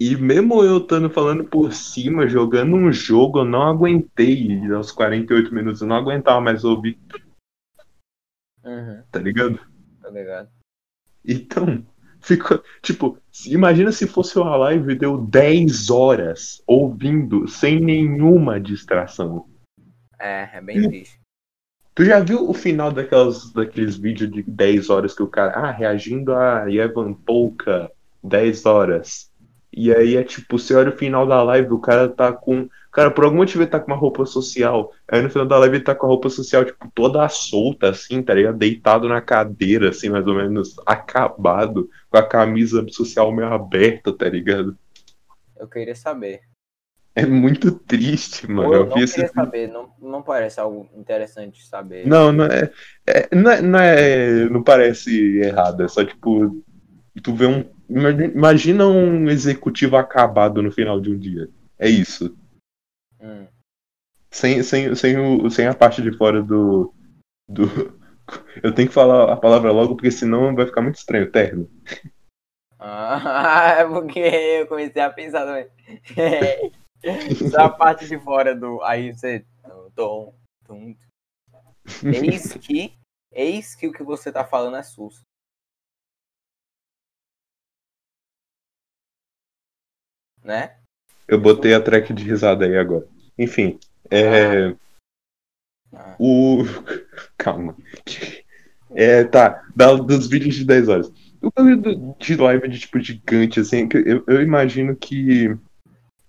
[0.03, 4.59] E mesmo eu estando falando por cima, jogando um jogo, eu não aguentei.
[4.73, 6.97] Aos 48 minutos eu não aguentava mais ouvir,
[8.63, 9.59] Uhum, tá ligado?
[10.01, 10.49] tá ligado?
[11.23, 11.85] Então,
[12.19, 12.63] ficou.
[12.81, 19.47] Tipo, imagina se fosse uma live e deu 10 horas ouvindo sem nenhuma distração.
[20.19, 21.19] É, é bem triste.
[21.93, 25.51] Tu já viu o final daquelas, daqueles vídeos de 10 horas que o cara.
[25.51, 27.91] Ah, reagindo a Evan Polka,
[28.23, 29.30] 10 horas.
[29.73, 32.67] E aí é tipo, você olha o final da live, o cara tá com.
[32.91, 34.91] Cara, por algum motivo, ele tá com uma roupa social.
[35.07, 38.21] Aí no final da live ele tá com a roupa social, tipo, toda solta, assim,
[38.21, 38.57] tá ligado?
[38.57, 44.27] Deitado na cadeira, assim, mais ou menos, acabado, com a camisa social meio aberta, tá
[44.27, 44.77] ligado?
[45.57, 46.41] Eu queria saber.
[47.13, 48.69] É muito triste, mano.
[48.69, 52.07] Ou eu Eu não vi esse queria saber, não, não parece algo interessante de saber.
[52.07, 52.71] Não, não é,
[53.05, 56.63] é- não é, não é- não parece errado, é só tipo,
[57.19, 61.49] tu vê um, imagina- um executivo acabado no final de um dia.
[61.77, 62.35] É isso.
[63.19, 63.47] Hum.
[64.29, 66.93] Sem, sem, sem, o, sem a parte de fora do,
[67.49, 67.65] do.
[68.63, 71.69] Eu tenho que falar a palavra logo, porque senão vai ficar muito estranho, terno.
[72.79, 75.69] Ah, é porque eu comecei a pensar também.
[77.51, 78.81] Só a parte de fora do.
[78.83, 79.45] Aí você.
[79.95, 80.33] Tom.
[82.03, 82.93] Eis que.
[83.33, 85.21] Eis que o que você tá falando é SUS.
[90.43, 90.71] Né?
[91.27, 93.05] Eu botei a track de risada aí agora.
[93.37, 94.73] Enfim, é.
[95.93, 96.15] Ah.
[96.19, 96.63] O.
[97.37, 97.75] Calma.
[98.93, 99.63] É, tá.
[99.75, 101.11] Da, dos vídeos de 10 horas.
[101.41, 105.55] O bagulho de live de tipo gigante, assim, eu, eu imagino que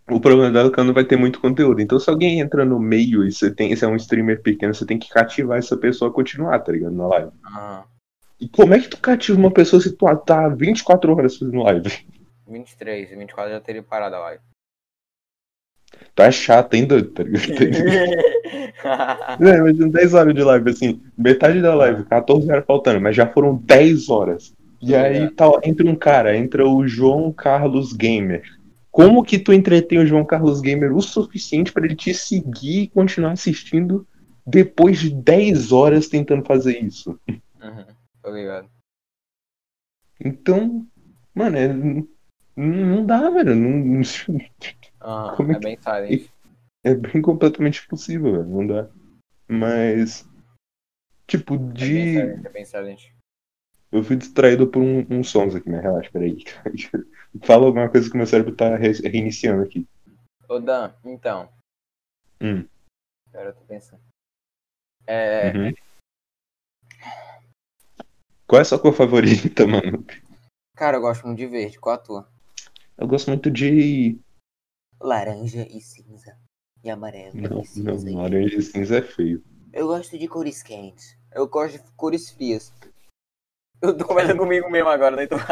[0.08, 1.80] o problema dela é que ela não vai ter muito conteúdo.
[1.80, 4.86] Então, se alguém entra no meio e você tem, se é um streamer pequeno, você
[4.86, 6.94] tem que cativar essa pessoa a continuar, tá ligado?
[6.94, 7.30] Na live.
[7.44, 7.84] Aham.
[8.40, 12.04] E como é que tu cativa uma pessoa se tu tá 24 horas fazendo live?
[12.46, 14.42] 23, 24 já teria parado a live.
[16.14, 17.10] Tá chato, hein, doido?
[17.10, 17.22] Tá?
[19.40, 23.26] É, mas 10 horas de live, assim, metade da live, 14 horas faltando, mas já
[23.26, 24.54] foram 10 horas.
[24.80, 28.42] E aí tá, entra um cara, entra o João Carlos Gamer.
[28.90, 32.88] Como que tu entretém o João Carlos Gamer o suficiente pra ele te seguir e
[32.88, 34.06] continuar assistindo
[34.46, 37.18] depois de 10 horas tentando fazer isso?
[37.28, 37.86] Uhum,
[38.22, 38.68] tô ligado.
[40.22, 40.84] Então,
[41.34, 42.04] mano, é-
[42.56, 43.54] não dá, velho.
[43.54, 44.02] Não,
[45.36, 46.30] Como é é bem silent.
[46.84, 48.44] é bem completamente impossível, velho.
[48.48, 48.88] Não dá.
[49.48, 50.28] Mas,
[51.26, 51.84] tipo, É bem de.
[52.14, 53.02] silent, é bem silent.
[53.90, 56.38] Eu fui distraído por um, uns sons aqui, mas relaxa, peraí.
[57.44, 59.86] Fala alguma coisa que meu cérebro tá re- reiniciando aqui.
[60.48, 61.48] Ô Dan, então.
[62.40, 62.66] Hum.
[63.28, 64.02] Agora eu tô pensando.
[65.06, 65.52] É.
[65.56, 65.72] Uhum.
[68.46, 70.04] Qual é a sua cor favorita, mano?
[70.74, 71.78] Cara, eu gosto muito de verde.
[71.78, 72.31] Qual a tua?
[73.02, 74.16] Eu gosto muito de.
[75.00, 76.38] Laranja e cinza.
[76.84, 78.08] E amarelo Não, e cinza.
[78.08, 79.42] não, laranja e cinza é feio.
[79.72, 81.18] Eu gosto de cores quentes.
[81.34, 82.72] Eu gosto de cores frias.
[83.80, 85.24] Eu tô conversando comigo mesmo agora, né?
[85.24, 85.36] Então...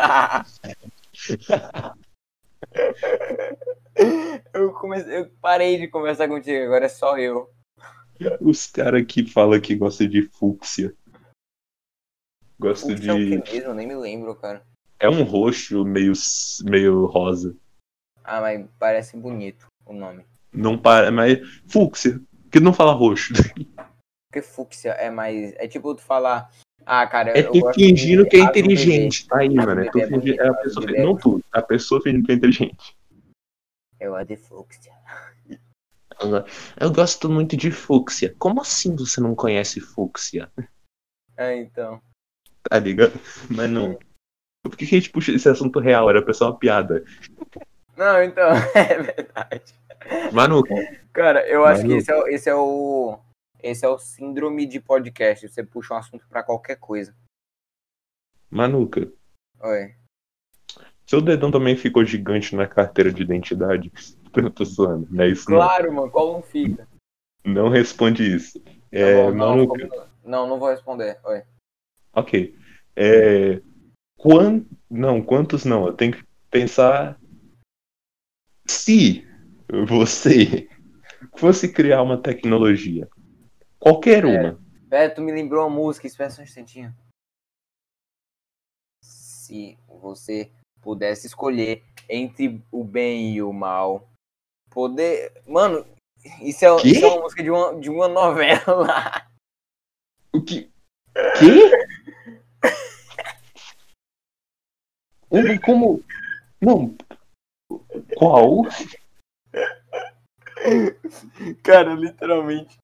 [4.54, 7.50] eu, comecei, eu parei de conversar contigo, agora é só eu.
[8.40, 10.94] Os caras que falam que gostam de fúcsia.
[12.60, 13.42] Gosto Fúcsia é o de.
[13.42, 13.70] que mesmo?
[13.70, 14.64] Eu nem me lembro, cara.
[15.00, 16.12] É um roxo meio,
[16.64, 17.56] meio rosa.
[18.22, 20.24] Ah, mas parece bonito o nome.
[20.52, 22.20] Não para, mas fúcsia.
[22.52, 23.32] Que não fala roxo.
[24.30, 25.54] Porque fúcsia é mais.
[25.56, 26.50] É tipo tu falar.
[26.86, 29.26] Ah, cara, É tu fingindo que é inteligente.
[29.32, 30.40] Aí, Azul mano, é tu é fingindo.
[30.40, 32.96] É a pessoa, é não tu, a pessoa fingindo que é inteligente.
[33.98, 34.92] Eu gosto de fúcsia.
[36.78, 38.34] Eu gosto muito de fúcsia.
[38.38, 40.50] Como assim você não conhece fúcsia?
[41.36, 42.02] É, então.
[42.68, 43.18] Tá ligado?
[43.48, 43.98] Mas não.
[44.62, 46.08] Por que, que a gente puxa esse assunto real?
[46.10, 47.04] Era pra ser uma piada.
[47.96, 49.74] Não, então, é verdade.
[50.32, 50.62] Manu,
[51.12, 51.98] Cara, eu acho que Manu.
[52.00, 53.18] esse é, o- esse é o.
[53.62, 55.46] Esse é o síndrome de podcast.
[55.48, 57.14] Você puxa um assunto pra qualquer coisa.
[58.50, 59.06] Manuca,
[59.62, 59.94] Oi.
[61.06, 63.92] seu dedão também ficou gigante na carteira de identidade?
[64.34, 65.58] Eu tô zoando, não é isso não.
[65.58, 66.86] Claro, mano, qual não fica?
[67.44, 68.60] Não responde isso.
[68.60, 71.18] Tá É, bom, não, Manuca, não, não vou responder.
[71.24, 71.42] Oi.
[72.12, 72.56] ok.
[72.96, 73.60] É,
[74.20, 74.64] quan...
[74.90, 75.86] Não, quantos não?
[75.86, 77.18] Eu tenho que pensar.
[78.68, 79.26] Se
[79.86, 80.68] você
[81.36, 83.08] fosse criar uma tecnologia,
[83.78, 84.26] qualquer É.
[84.26, 86.92] uma, Pera, tu me lembrou uma música, espera só um instantinho.
[89.04, 94.08] Se você pudesse escolher entre o bem e o mal,
[94.68, 95.32] poder.
[95.46, 95.86] Mano,
[96.42, 99.28] isso é, isso é uma música de uma, de uma novela.
[100.34, 100.70] o que.
[101.38, 101.70] Quê?
[105.30, 106.02] Um- Como.
[106.60, 106.94] Não.
[108.16, 108.64] Qual?
[111.62, 112.78] Cara, literalmente.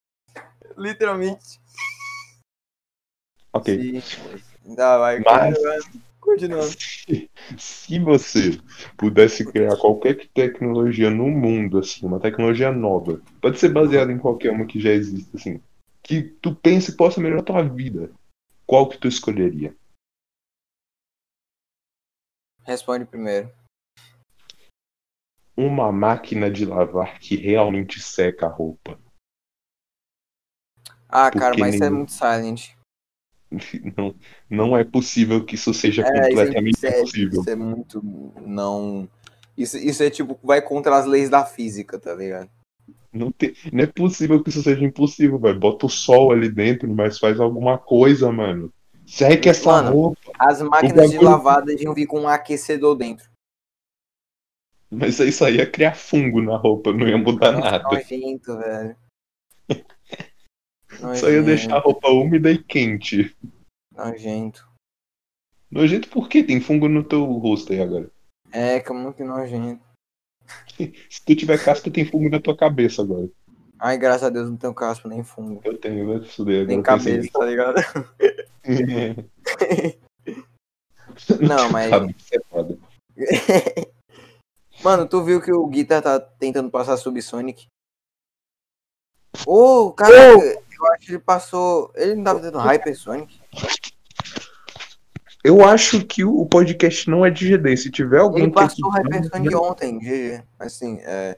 [0.77, 1.61] Literalmente.
[3.53, 4.01] Ok.
[4.01, 4.75] Sim.
[4.75, 5.21] Tá, vai.
[5.21, 5.85] Mas- continuando,
[6.21, 6.77] Continuando.
[7.57, 8.59] Se você
[8.97, 14.51] pudesse criar qualquer tecnologia no mundo, assim, uma tecnologia nova, pode ser baseada em qualquer
[14.51, 15.61] uma que já existe, assim,
[16.03, 18.11] que tu pense que possa melhorar a tua vida,
[18.67, 19.75] qual que tu escolheria?
[22.67, 23.51] Responde primeiro.
[25.57, 28.99] Uma máquina de lavar que realmente seca a roupa.
[31.09, 32.71] Ah, Por cara, mas isso é muito silent.
[33.97, 34.15] Não,
[34.51, 37.41] não é possível que isso seja É, isso completamente é, impossível.
[37.41, 38.03] isso é muito.
[38.45, 39.09] Não.
[39.57, 42.51] Isso, isso é tipo, vai contra as leis da física, tá ligado?
[43.13, 45.59] Não, tem- não é possível que isso seja impossível, velho.
[45.61, 48.71] Bota o sol ali dentro, mas faz alguma coisa, mano.
[49.07, 50.33] Seca essa Mano, roupa.
[50.39, 53.31] As máquinas de lavar deviam vir com um aquecedor dentro.
[54.91, 57.85] Mas isso aí ia criar fungo na roupa, não ia mudar nada.
[57.89, 58.97] Nojento, velho.
[61.17, 63.37] Só ia deixar a roupa úmida e quente.
[63.93, 64.69] Nojento.
[65.71, 66.43] Nojento por quê?
[66.43, 68.11] Tem fungo no teu rosto aí agora.
[68.53, 69.85] É, que é muito nojento.
[71.11, 73.29] Se tu tiver caspa, tem fungo na tua cabeça agora.
[73.79, 75.61] Ai, graças a Deus não tenho caspa nem fungo.
[75.65, 76.69] Eu tenho, vai se fuder agora.
[76.69, 77.75] Nem eu cabeça, tá ligado?
[81.41, 82.79] Não, mas- Cabeça é foda.
[84.85, 87.67] Mano, tu viu que o Guitar tá tentando passar Subsonic?
[89.47, 91.91] Ô, cara, eu acho que ele passou.
[91.95, 93.41] Ele não tava tentando Hypersonic?
[95.43, 97.77] Eu acho que o podcast não é de GD.
[97.77, 100.45] Se tiver alguém Ele que passou aqui- Hypersonic ontem, GG.
[100.59, 101.37] Assim, é.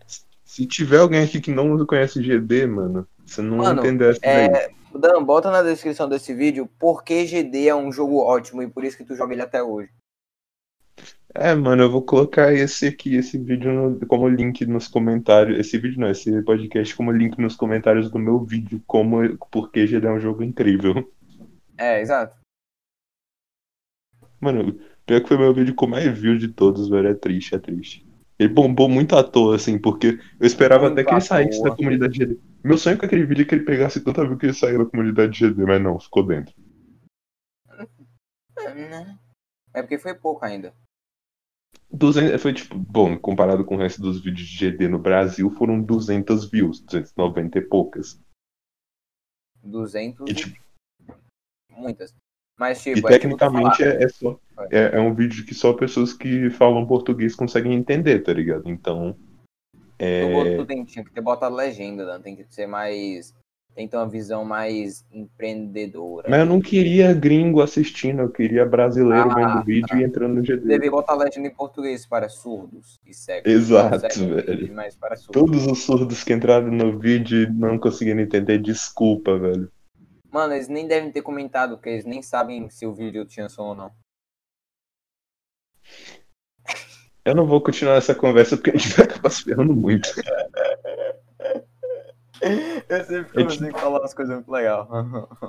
[0.58, 4.46] Se tiver alguém aqui que não conhece GD, mano, você não Mano, entendeu essa daí.
[4.46, 8.68] É, Dan, bota na descrição desse vídeo por que GD é um jogo ótimo e
[8.68, 9.88] por isso que tu joga ele até hoje.
[11.32, 15.60] É, mano, eu vou colocar esse aqui, esse vídeo no- como link nos comentários.
[15.60, 20.08] Esse vídeo não, esse podcast como link nos comentários do meu vídeo, como porque GD
[20.08, 21.08] é um jogo incrível.
[21.76, 22.36] É, exato.
[24.40, 27.06] Mano, pior que foi meu vídeo com mais views de todos, velho.
[27.06, 28.07] É triste, é triste.
[28.38, 31.70] Ele bombou muito à toa, assim, porque eu esperava Muito até que ele saísse toa.
[31.70, 32.38] da comunidade GD.
[32.62, 34.90] Meu sonho com aquele vídeo é que ele pegasse tanta view que ele saiu da
[34.90, 36.54] comunidade GD, mas não, ficou dentro.
[38.58, 39.18] É, né?
[39.74, 40.72] É porque foi pouco ainda.
[41.90, 45.80] 200, foi tipo, bom, comparado com o resto dos vídeos de GD no Brasil, foram
[45.82, 48.20] 200 views, 290 e poucas.
[49.62, 50.58] 200 E, tipo,
[51.70, 52.14] muitas.
[52.58, 54.36] Mas, e tipo, é tu tecnicamente é, é só.
[54.70, 58.64] É, é um vídeo que só pessoas que falam português conseguem entender, tá ligado?
[58.66, 59.16] Então.
[59.96, 62.20] É, tu tem, tinha que ter botado legenda, Dan.
[62.20, 63.32] Tem que ser mais.
[63.76, 66.28] Tem que ter uma visão mais empreendedora.
[66.28, 70.00] Mas eu não queria gringo assistindo, eu queria brasileiro Ah, vendo o vídeo tá.
[70.00, 70.66] e entrando no GD.
[70.66, 73.52] Deve botar legenda em português para surdos e cegos.
[73.52, 74.74] Exato, cegos, velho.
[75.30, 79.70] Todos os surdos que entraram no vídeo e não conseguiram entender, desculpa, velho.
[80.30, 83.68] Mano, eles nem devem ter comentado, porque eles nem sabem se o vídeo tinha som
[83.68, 83.90] ou não.
[87.24, 90.08] Eu não vou continuar essa conversa porque a gente vai acabar se ferrando muito.
[92.88, 94.86] Eu sempre É consigo falar umas coisas muito legais.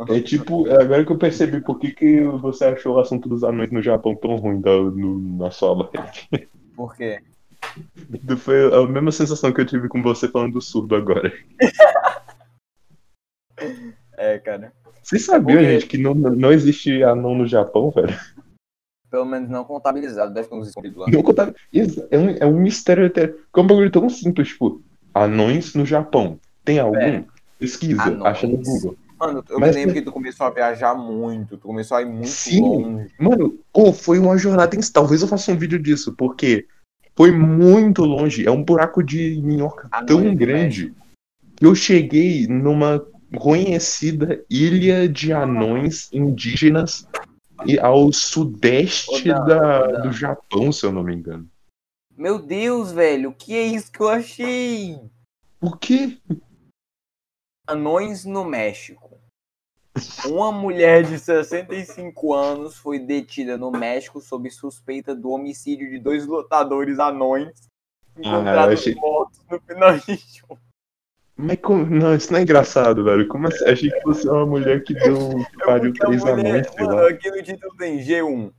[0.09, 3.71] É tipo, agora que eu percebi por que, que você achou o assunto dos anões
[3.71, 6.47] no Japão tão ruim da, no, na sua live.
[6.75, 7.21] Por quê?
[8.39, 11.31] Foi a mesma sensação que eu tive com você falando do surdo agora.
[14.19, 14.73] É, cara.
[15.01, 15.71] Vocês sabiam, Por quê?
[15.79, 18.13] gente, que não, não existe anão no Japão, velho?
[19.09, 21.07] Pelo menos não contabilizado, deve ter uns escondidos lá.
[21.09, 21.55] Não contava.
[21.73, 23.27] Isso É um, é um mistério até.
[23.29, 24.81] Que é um bagulho tão simples, tipo,
[25.13, 26.37] anões no Japão.
[26.63, 26.97] Tem algum?
[26.99, 27.25] Pera.
[27.57, 28.25] Pesquisa, Anões.
[28.25, 28.95] acha no Google.
[29.19, 32.05] Mano, eu Mas- me lembro que tu começou a viajar muito, tu começou a ir
[32.05, 32.61] muito Sim.
[32.61, 33.09] longe.
[33.19, 34.75] Mano, oh, foi uma jornada.
[34.75, 36.67] em- Talvez eu faça um vídeo disso, porque
[37.15, 38.45] foi muito longe.
[38.47, 40.93] É um buraco de minhoca Anões tão grande
[41.55, 43.03] que eu cheguei numa
[43.37, 47.07] conhecida ilha de anões indígenas
[47.65, 51.47] e ao sudeste Ô, Dan, da, do Japão, se eu não me engano.
[52.15, 54.99] Meu Deus, velho, o que é isso que eu achei?
[55.59, 56.17] Por quê?
[57.67, 59.17] Anões no México.
[60.25, 66.25] Uma mulher de 65 anos foi detida no México sob suspeita do homicídio de dois
[66.25, 67.51] lutadores anões
[68.17, 70.59] encontrados achei- mortos no final de junho.
[71.41, 71.85] Mas como...
[71.85, 73.25] Não, isso não é engraçado, velho.
[73.29, 73.63] Como assim?
[73.63, 75.17] Achei que fosse uma mulher que deu
[75.65, 77.07] pariu É três anões, sei lá.
[77.07, 78.53] aqui no título tem G1.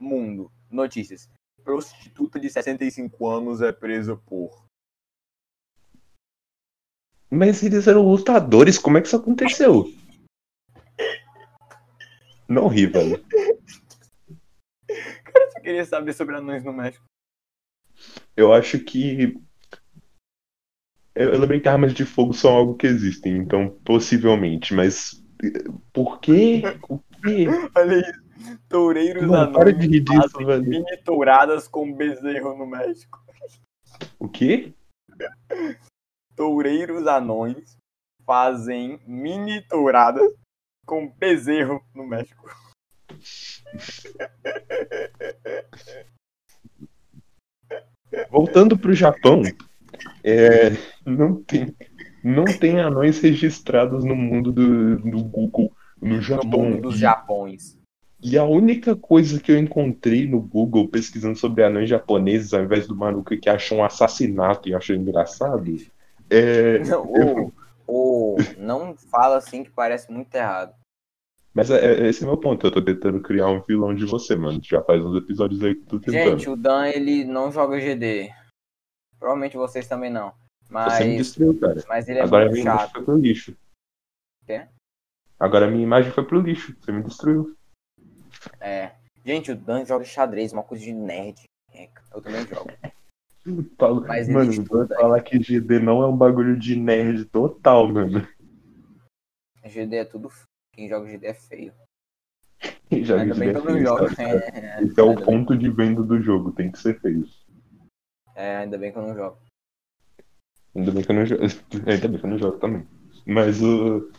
[0.00, 0.50] Mundo.
[0.70, 1.28] Notícias.
[1.62, 4.64] Prostituta de 65 anos é presa por.
[7.30, 9.92] Mas eles eram lutadores, como é que isso aconteceu?
[12.48, 13.22] Não ri, velho.
[14.88, 17.04] Você queria saber sobre anões no México?
[18.34, 19.38] Eu acho que.
[21.14, 25.22] Eu, lembrei que armas de fogo são algo que existem, então possivelmente, mas.
[25.42, 26.62] eh, Por quê?
[26.88, 27.46] O quê?
[27.76, 28.24] Olha isso.
[28.68, 30.64] Toureiros Não, para anões de rir disso, fazem velho.
[30.68, 33.24] mini touradas com bezerro no México.
[34.18, 34.72] O quê?
[36.36, 37.76] Toureiros anões
[38.26, 40.32] fazem mini touradas
[40.84, 42.50] com bezerro no México.
[48.30, 49.42] Voltando pro Japão,
[50.22, 50.70] é,
[51.04, 51.74] não, tem,
[52.22, 56.50] não tem anões registrados no mundo do, do Google, no No Japão.
[56.50, 57.78] mundo dos Japões.
[58.22, 62.86] E a única coisa que eu encontrei no Google pesquisando sobre anões japoneses, ao invés
[62.86, 65.76] do maluco que achou um assassinato e achou engraçado,
[66.30, 66.78] é.
[66.78, 67.52] Não, ô,
[67.86, 70.72] ô, não fala assim que parece muito errado.
[71.52, 72.66] Mas é, é- esse é meu ponto.
[72.66, 74.58] Eu tô tentando criar um vilão de você, mano.
[74.62, 76.38] Já faz uns episódios aí que eu tô tentando.
[76.38, 78.30] Gente, o Dan ele não joga GD.
[79.24, 80.32] Provavelmente vocês também não.
[80.68, 81.82] você me Mas, destruiu, cara.
[81.88, 83.56] mas ele é Agora a muito minha imagem foi pro lixo.
[84.46, 84.68] Quê?
[85.40, 86.76] Agora a minha imagem foi pro lixo.
[86.78, 87.56] Você me destruiu.
[88.60, 88.92] É.
[89.24, 91.42] Gente, o Dan joga xadrez, uma coisa de nerd.
[91.72, 92.70] É, eu também jogo.
[93.78, 98.28] Fala- Mas mano, estuda, falar que GD não é um bagulho de nerd total, mano.
[99.64, 100.30] GD é tudo.
[100.74, 101.72] Quem joga GD é feio.
[102.92, 104.04] Já Ainda vi bem que eu não feio, jogo.
[104.20, 107.26] É, Esse é o ainda bem- ponto de venda do jogo, tem que ser feio.
[108.34, 109.38] É, ainda bem que eu não jogo.
[110.74, 111.42] Ainda bem que eu não jogo.
[111.86, 112.86] Ainda bem que eu não jogo também.
[113.26, 114.10] Mas o.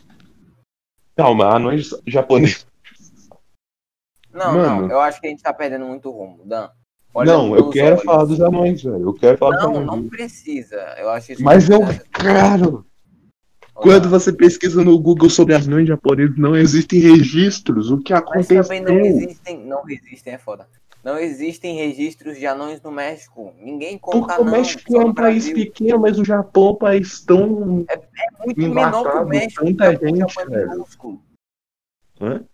[1.16, 2.66] Calma, anões japoneses.
[4.32, 4.82] Não, Mano.
[4.82, 6.68] não, eu acho que a gente tá perdendo muito rumo, Dan.
[7.14, 8.02] Olha Não, eu quero olhos.
[8.04, 9.00] falar dos anões, velho.
[9.08, 10.76] Eu quero falar Não, dos não precisa.
[10.98, 11.80] Eu acho isso Mas eu
[12.12, 12.84] quero!
[13.72, 17.90] Quando você pesquisa no Google sobre anões japoneses, não existem registros.
[17.90, 18.62] O que Mas aconteceu?
[18.62, 19.64] também não existem.
[19.64, 20.68] Não existem, é foda.
[21.06, 23.54] Não existem registros de anões no México.
[23.60, 24.50] Ninguém conta Porque o não.
[24.50, 27.86] México é um país pequeno, mas o Japão é um país tão.
[27.88, 29.62] É muito embaçado, menor que o México.
[29.62, 31.20] o Japão gente,
[32.20, 32.44] é?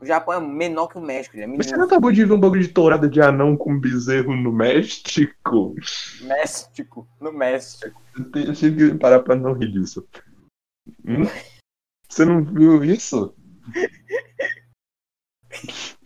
[0.00, 1.36] O Japão é menor que o México.
[1.36, 4.34] É Mas você não acabou de ver um bagulho de tourada de anão com bezerro
[4.34, 5.74] no México?
[6.22, 7.06] México.
[7.20, 8.00] No México.
[8.34, 10.08] Eu tive que parar pra não rir disso.
[11.04, 11.24] Hum?
[12.08, 13.34] Você não viu isso?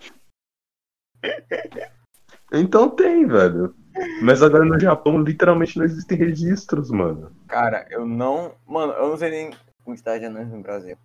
[2.53, 3.75] Então tem, velho.
[4.22, 7.35] Mas agora no Japão literalmente não existem registros, mano.
[7.49, 8.55] Cara, eu não.
[8.66, 9.51] Mano, eu não sei nem
[9.85, 10.97] quantidade de anões no Brasil.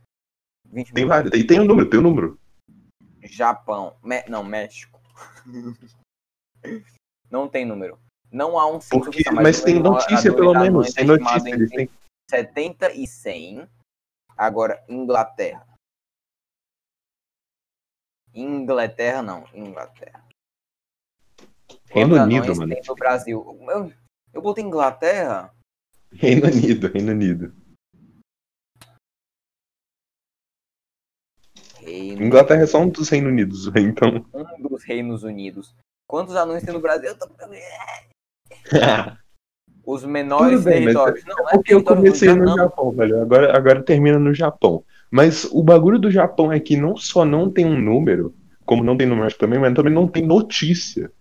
[0.66, 1.34] 20 Tem vários.
[1.34, 2.40] E tem um número, tem um número.
[3.24, 3.96] Japão.
[4.04, 5.00] Mé- Não, México.
[7.30, 8.00] não tem número.
[8.32, 10.94] Não há um Porque, oficial, mas o tem notícia, pelo menos.
[10.94, 11.50] Tem notícia.
[11.50, 11.90] Eles têm
[12.30, 13.68] 70 e 100.
[14.38, 15.66] Agora, Inglaterra.
[18.34, 20.24] Inglaterra não, Inglaterra.
[21.90, 22.74] Reino Unido, mano.
[22.74, 23.60] tem no Brasil?
[23.70, 23.92] Eu,
[24.34, 25.54] eu botei Inglaterra?
[26.12, 27.54] Reino Unido, Reino Unido.
[31.80, 34.26] Reino, Inglaterra é só um dos Reinos Unidos, então.
[34.34, 35.76] um dos Reinos Unidos.
[36.08, 37.16] Quantos anões tem no Brasil?
[37.18, 37.28] Tô...
[39.86, 41.26] os menores bem, territórios.
[41.26, 42.56] Não, não é Porque eu comecei no não.
[42.56, 43.22] Japão, velho.
[43.22, 44.84] Agora, agora termina no Japão.
[45.12, 48.36] Mas o bagulho do Japão é que não só não tem um número,
[48.66, 51.12] como não tem número também, mas também não tem notícia.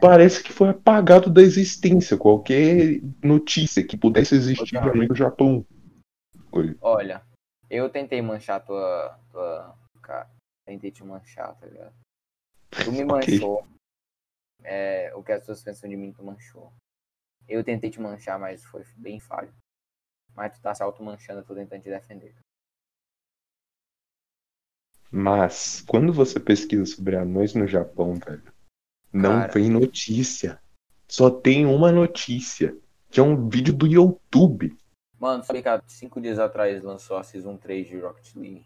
[0.00, 4.78] Parece que foi apagado da existência qualquer notícia que pudesse existir
[5.08, 5.66] no Japão.
[6.52, 6.76] Oi.
[6.80, 7.22] Olha,
[7.68, 9.76] eu tentei manchar tua, tua.
[10.00, 10.30] Cara,
[10.64, 11.94] tentei te manchar, tá ligado?
[12.84, 13.66] Tu me manchou.
[14.62, 16.72] É, o que as pessoas pensam de mim, tu manchou.
[17.48, 19.52] Eu tentei te manchar, mas foi bem falho.
[20.34, 22.34] Mas tu tá se auto-manchando, eu tô tentando te defender.
[25.14, 28.42] Mas, quando você pesquisa sobre anões no Japão, velho,
[29.12, 29.52] não Cara.
[29.52, 30.58] vem notícia.
[31.06, 32.74] Só tem uma notícia,
[33.10, 34.74] que é um vídeo do YouTube.
[35.20, 38.64] Mano, sabe que há cinco dias atrás lançou a Season 3 de Rocket League?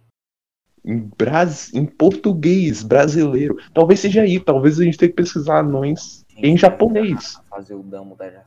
[0.85, 1.75] Em, Bras...
[1.75, 3.57] em português, brasileiro.
[3.75, 7.41] Talvez seja aí, talvez a gente tenha que pesquisar anões em Gente, japonês.
[7.51, 8.45] Fazer o damo da.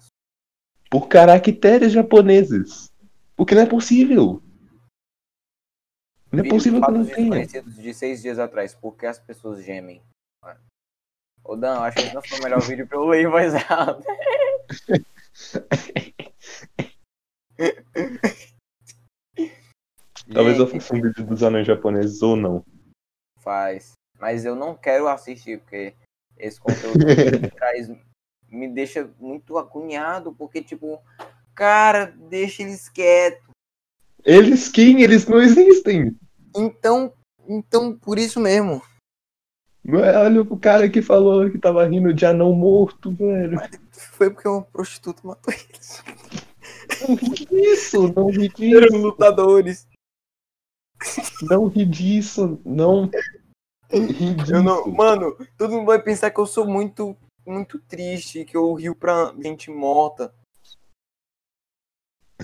[0.90, 2.90] Por caracteres japoneses.
[3.36, 4.42] Porque não é possível.
[6.32, 7.46] Não é possível que não tenha.
[7.46, 8.76] de seis dias atrás.
[8.76, 10.02] Por que as pessoas gemem?
[11.44, 13.54] Ô Dan, acho que esse não foi o melhor vídeo pra eu ler em voz
[13.72, 14.06] alta.
[20.32, 22.64] Talvez eu faça um vídeo dos anões japoneses ou não.
[23.40, 23.94] faz.
[24.20, 25.96] Mas eu não quero assistir, porque
[26.38, 27.90] esse conteúdo me traz.
[28.48, 31.02] Me deixa muito agoniado, porque, tipo,
[31.56, 33.49] cara, deixa eles quietos.
[34.26, 35.02] Eles quem?
[35.02, 36.16] Eles não existem.
[36.56, 37.14] Então,
[37.48, 38.82] então, por isso mesmo.
[39.88, 43.58] É- Olha o cara que falou que tava rindo de anão morto, velho.
[43.92, 46.04] Foi porque uma prostituta matou eles.
[47.02, 48.98] Não ri disso, não ri Eram disso.
[48.98, 49.88] lutadores.
[51.44, 53.10] Não ri disso, não
[53.92, 54.54] ri disso.
[54.54, 57.16] Eu não, mano, todo mundo vai pensar que eu sou muito,
[57.48, 60.34] muito triste, que eu rio pra gente morta.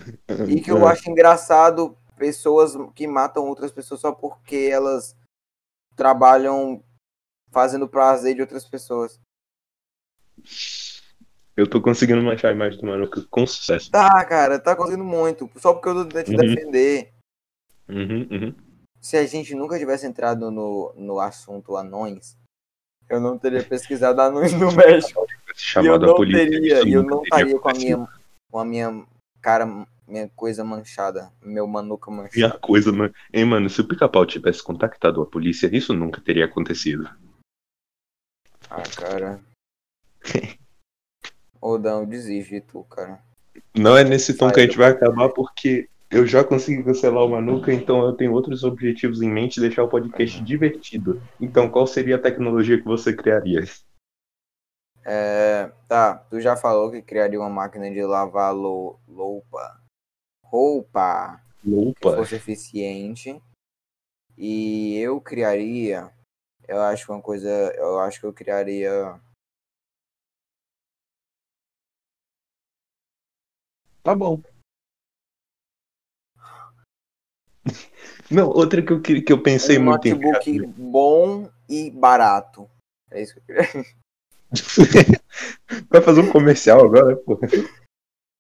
[0.48, 0.92] E que eu É.
[0.92, 5.16] acho engraçado pessoas que matam outras pessoas só porque elas
[5.96, 6.84] trabalham
[7.52, 9.20] fazendo prazer de outras pessoas.
[11.56, 13.90] Eu tô conseguindo manchar a imagem do Manuca com sucesso.
[13.90, 15.50] Tá, cara, tá conseguindo muito.
[15.56, 16.56] Só porque eu tô tentando te Uhum.
[16.56, 17.14] defender.
[17.88, 18.56] Uhum, uhum.
[19.00, 22.36] Se a gente nunca tivesse entrado no, no assunto anões,
[23.10, 25.26] eu não teria pesquisado anões no México.
[25.30, 26.50] E eu Chamado a não polícia.
[26.50, 28.08] teria, e eu não estaria com a minha,
[28.52, 29.06] com a minha
[29.42, 29.66] cara,
[30.08, 32.36] minha coisa manchada, meu manuca manchado.
[32.36, 33.14] Minha coisa, mano.
[33.34, 37.10] Hein, mano, se o pica-pau tivesse contactado a polícia, isso nunca teria acontecido.
[38.70, 39.40] Ah, cara.
[41.62, 43.20] Ô, Dan, desiste de tu, cara.
[43.76, 47.30] Não é nesse tom que a gente vai acabar, porque eu já consegui cancelar o
[47.30, 51.22] Manuca, então eu tenho outros objetivos em mente, deixar o podcast divertido.
[51.42, 53.64] Então, qual seria a tecnologia que você criaria?
[55.04, 59.80] É, tá, tu já falou que criaria uma máquina de lavar lo, loupa,
[60.50, 63.42] roupa que Opa, fosse eficiente.
[64.38, 66.12] E eu criaria,
[66.68, 69.20] eu acho que uma coisa, eu acho que eu criaria
[74.04, 74.42] tá bom.
[78.30, 82.70] Não, outra que eu, que que eu pensei um muito em notebook bom e barato.
[83.10, 83.86] É isso que eu queria.
[85.90, 87.40] Vai fazer um comercial agora, pô.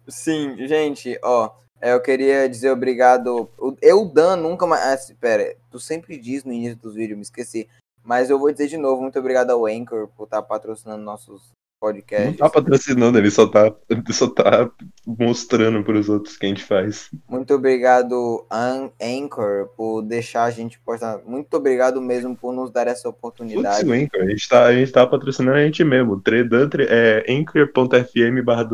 [0.08, 1.52] Sim, gente, ó,
[1.82, 3.50] eu queria dizer obrigado.
[3.82, 4.82] Eu, Dan, nunca mais.
[4.84, 7.68] Ah, se- pera, tu sempre diz no início dos vídeos, me esqueci.
[8.04, 11.90] Mas eu vou dizer de novo, muito obrigado ao Anchor por estar patrocinando nossos Não
[11.92, 12.38] podcasts.
[12.38, 14.70] tá patrocinando, ele só tá, ele só tá
[15.06, 17.10] mostrando pros outros que a gente faz.
[17.28, 21.20] Muito obrigado, An- Anchor, por deixar a gente postar.
[21.26, 23.90] Muito obrigado mesmo por nos dar essa Putz, oportunidade.
[23.90, 26.22] o Anchor, a gente, tá, a gente tá patrocinando a gente mesmo.
[26.22, 28.70] Tredan, tre- é, anchor.fm barra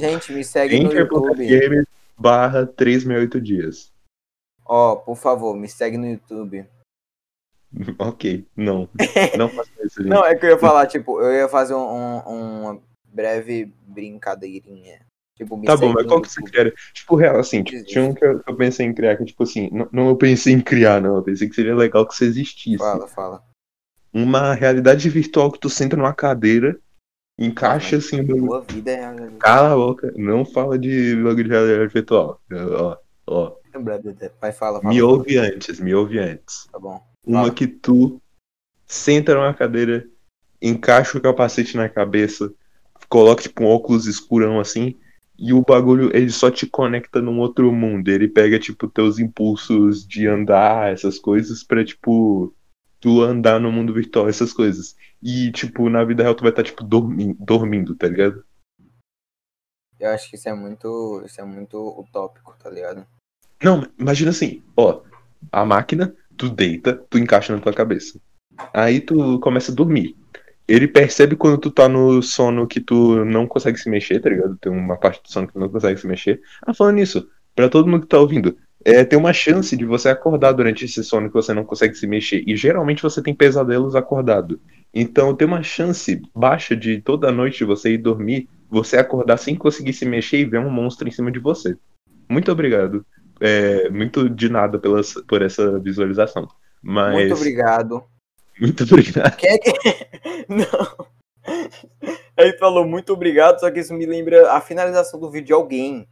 [0.00, 1.46] Gente, me segue no YouTube.
[2.18, 3.92] Barra 368 dias.
[4.64, 6.66] Ó, por favor, me segue no YouTube.
[7.98, 8.86] Ok, não.
[9.36, 10.10] Não faça isso, gente.
[10.10, 11.78] Não, é que eu ia falar, tipo, eu ia fazer um-
[12.28, 15.00] um- uma breve brincadeirinha.
[15.34, 16.74] Tipo, me Tá bom, mas qual que você quer?
[16.92, 19.70] Tipo, real, assim, tipo, tinha um que eu, eu pensei em criar, que tipo assim,
[19.72, 22.76] não, não eu pensei em criar, não, eu pensei que seria legal que isso existisse.
[22.76, 23.42] Fala, fala.
[24.12, 26.78] Uma realidade virtual que tu senta numa cadeira,
[27.44, 28.64] encaixa assim o bagulho.
[28.68, 32.40] Vida é Cala a boca, não fala de bagulho de realidade virtual.
[32.52, 33.52] Ó, ó,
[34.40, 34.92] Vai, fala, fala.
[34.94, 36.68] me ouve antes, me ouve antes.
[36.70, 37.02] Tá bom.
[37.26, 37.54] Uma Fala.
[37.54, 38.20] que tu
[38.86, 40.06] senta numa cadeira,
[40.60, 42.52] encaixa o capacete na cabeça,
[43.08, 44.96] coloca tipo um óculos escurão assim,
[45.38, 48.08] e o bagulho ele só te conecta num outro mundo.
[48.08, 52.54] Ele pega tipo teus impulsos de andar, essas coisas, pra tipo
[53.00, 54.94] tu andar no mundo virtual, essas coisas.
[55.22, 58.44] E tipo, na vida real tu vai estar tipo dormindo, dormindo, tá ligado?
[60.00, 61.22] Eu acho que isso é muito.
[61.24, 63.06] Isso é muito utópico, tá ligado?
[63.62, 65.02] Não, imagina assim, ó,
[65.52, 68.20] a máquina, tu deita, tu encaixa na tua cabeça.
[68.74, 70.16] Aí tu começa a dormir.
[70.66, 74.56] Ele percebe quando tu tá no sono que tu não consegue se mexer, tá ligado?
[74.56, 76.40] Tem uma parte do sono que tu não consegue se mexer.
[76.62, 80.08] Ah, falando nisso, pra todo mundo que tá ouvindo, é, tem uma chance de você
[80.08, 82.42] acordar durante esse sono que você não consegue se mexer.
[82.46, 84.60] E geralmente você tem pesadelos acordado.
[84.92, 89.92] Então tem uma chance baixa de toda noite você ir dormir, você acordar sem conseguir
[89.92, 91.76] se mexer e ver um monstro em cima de você.
[92.28, 93.04] Muito obrigado.
[93.40, 96.48] É, muito de nada pelas, por essa visualização.
[96.82, 97.14] Mas.
[97.14, 98.04] Muito obrigado.
[98.60, 99.36] Muito obrigado.
[99.36, 99.72] Quem é que.
[100.48, 101.06] Não.
[102.36, 106.06] Ele falou muito obrigado, só que isso me lembra a finalização do vídeo de alguém.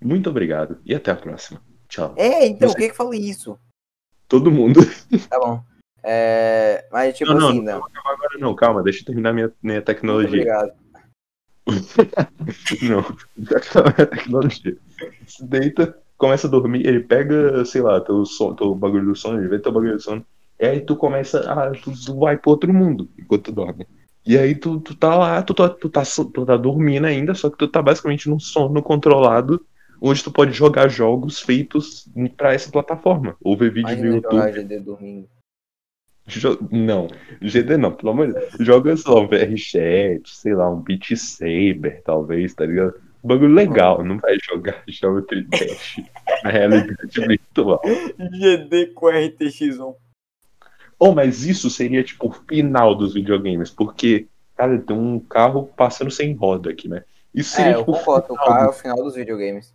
[0.00, 0.78] Muito obrigado.
[0.84, 1.60] E até a próxima.
[1.88, 2.14] Tchau.
[2.16, 3.58] É, então, Você- quem é que falou isso?
[4.28, 4.80] Todo mundo.
[5.30, 5.62] Tá bom.
[6.02, 7.86] É, mas tipo Não, não, assim, não, não.
[8.04, 10.28] Agora não, calma, deixa eu terminar minha, minha Muito tecnologia.
[10.28, 10.72] obrigado.
[12.82, 13.00] Não,
[13.56, 14.76] acaba a tecnologia.
[15.26, 19.38] Se deita, começa a dormir, ele pega, sei lá, teu, son, teu bagulho do sono,
[19.38, 20.24] ele vê teu bagulho do sono,
[20.58, 21.70] e aí tu começa a.
[21.72, 23.86] Tu, tu vai pro outro mundo enquanto tu dorme.
[24.24, 27.48] E aí tu, tu tá lá, tu, tá- tu, tá, tu tá dormindo ainda, só
[27.50, 29.64] que tu tá basicamente num sono controlado,
[30.00, 33.36] onde tu pode jogar jogos feitos pra essa plataforma.
[33.42, 34.32] Ou ver vídeo no Imagina YouTube.
[34.32, 35.28] jogar GD dormindo.
[36.26, 37.08] Jo- Não,
[37.40, 38.52] GD não, pelo amor de Deus.
[38.60, 42.94] Joga só um VR-Chat, sei lá, um Beat Saber, talvez, tá ligado?
[43.24, 46.00] Um bagulho legal, não vai jogar Geometry Dash
[46.44, 47.80] na realidade virtual.
[48.18, 49.94] GD com RTX1.
[51.00, 54.26] Oh, mas isso seria tipo o final dos videogames, porque,
[54.56, 57.04] cara, tem um carro passando sem roda aqui, né?
[57.34, 59.72] Isso seria É, eu tipo o concordo, o final carro é o final dos videogames.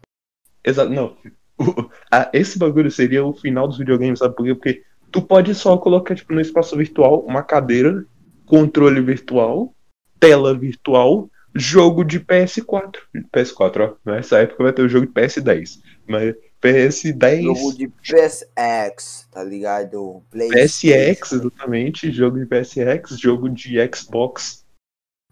[0.63, 1.15] Exato, não.
[1.57, 4.55] O- a- esse bagulho seria o final dos videogames, sabe por quê?
[4.55, 8.05] Porque tu pode só colocar, tipo, no espaço virtual, uma cadeira,
[8.45, 9.73] controle virtual,
[10.19, 12.99] tela virtual, jogo de PS4.
[13.31, 14.11] PS4, ó.
[14.11, 15.79] Nessa época vai ter o jogo de PS10.
[16.07, 20.23] Mas PS10, Jogo de PSX, tá ligado?
[20.31, 24.65] PSX, exatamente, jogo de PSX, jogo de Xbox.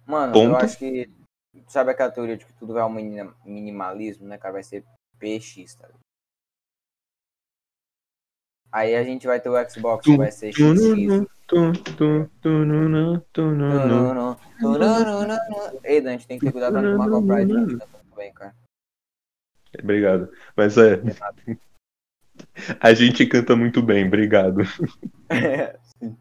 [0.05, 0.63] Mano, eu Ponto.
[0.63, 1.09] acho que.
[1.67, 4.53] Sabe aquela teoria de que tudo vai ao minim- minimalismo, né, cara?
[4.53, 4.83] Vai ser
[5.21, 6.01] PX, tá ligado?
[8.71, 11.27] Aí a gente vai ter o Xbox, que vai ser tununu.
[15.83, 17.77] Ei, Dan, a gente tem que ter cuidado pra não tomar copyright, né?
[17.77, 18.55] Tá tudo bem, cara.
[19.77, 20.31] Obrigado.
[20.55, 21.01] Mas é.
[22.79, 24.61] A gente canta muito bem, obrigado.
[25.99, 26.17] Sim.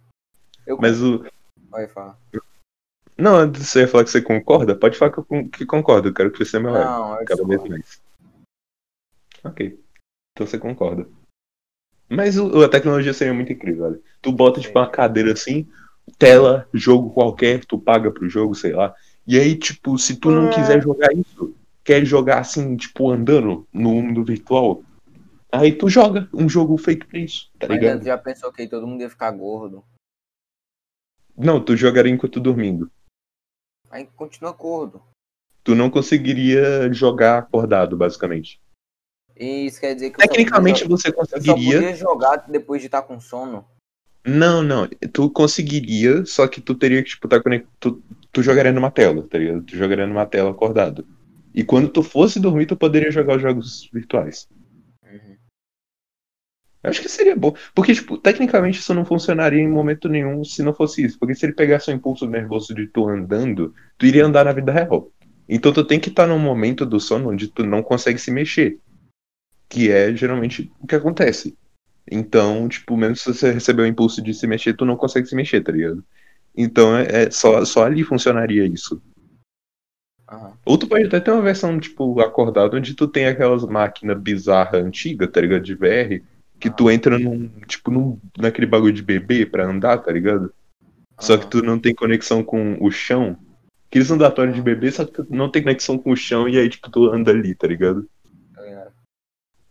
[0.66, 1.24] Eu Mas o.
[1.70, 2.18] Vai falar.
[3.16, 6.08] Não, você falar que você concorda, pode falar que, eu que concorda.
[6.08, 6.84] Eu quero que você melhore.
[6.84, 7.84] Não, eu discordo.
[9.44, 9.78] Ok.
[10.32, 11.08] Então você concorda.
[12.08, 14.00] Mas o- a tecnologia seria muito incrível, olha.
[14.20, 15.68] Tu bota, tipo, uma cadeira assim,
[16.18, 18.94] tela, jogo qualquer, tu paga pro jogo, sei lá.
[19.26, 20.48] E aí, tipo, se tu não É.
[20.48, 24.82] quiser jogar isso, quer jogar assim, tipo, andando no mundo virtual,
[25.52, 28.04] aí tu joga um jogo feito pra isso, tá Mas ligado?
[28.04, 29.84] Já pensou que todo mundo ia ficar gordo?
[31.36, 32.90] Não, tu jogaria enquanto dormindo.
[33.90, 35.02] Aí continua gordo.
[35.62, 38.60] Tu não conseguiria jogar acordado, basicamente.
[39.40, 41.72] E isso quer dizer que eu Tecnicamente podia- você eu conseguiria.
[41.80, 43.64] podia jogar depois de estar com sono.
[44.22, 44.86] Não, não.
[45.12, 47.72] Tu conseguiria, só que tu teria que, tipo, tá conectado.
[47.80, 49.62] Tu, tu jogaria numa tela, tá ligado?
[49.62, 51.06] Tu jogaria numa tela acordado.
[51.54, 54.46] E quando tu fosse dormir, tu poderia jogar os jogos virtuais.
[55.10, 55.36] Uhum.
[56.84, 57.54] Eu acho que seria bom.
[57.74, 61.18] Porque, tipo, tecnicamente isso não funcionaria em momento nenhum se não fosse isso.
[61.18, 64.70] Porque se ele pegasse o impulso nervoso de tu andando, tu iria andar na vida
[64.70, 65.10] real.
[65.48, 68.78] Então tu tem que estar num momento do sono onde tu não consegue se mexer.
[69.70, 71.56] Que é geralmente o que acontece.
[72.10, 75.34] Então, tipo, mesmo se você receber o impulso de se mexer, tu não consegue se
[75.34, 76.04] mexer, tá ligado?
[76.56, 79.00] Então é, é só, só ali funcionaria isso.
[80.28, 80.52] Aham.
[80.64, 84.84] Ou tu pode até ter uma versão, tipo, acordada, onde tu tem aquelas máquinas bizarras
[84.84, 85.62] antigas, tá ligado?
[85.62, 86.22] De VR,
[86.58, 90.52] que tu entra num, tipo, num, naquele bagulho de bebê pra andar, tá ligado?
[91.18, 93.36] Só que tu não tem conexão com o chão.
[93.88, 96.68] Aqueles andatórios de bebê, só que tu não tem conexão com o chão e aí,
[96.68, 97.54] tipo, tu anda ali?
[97.54, 98.08] Tá ligado?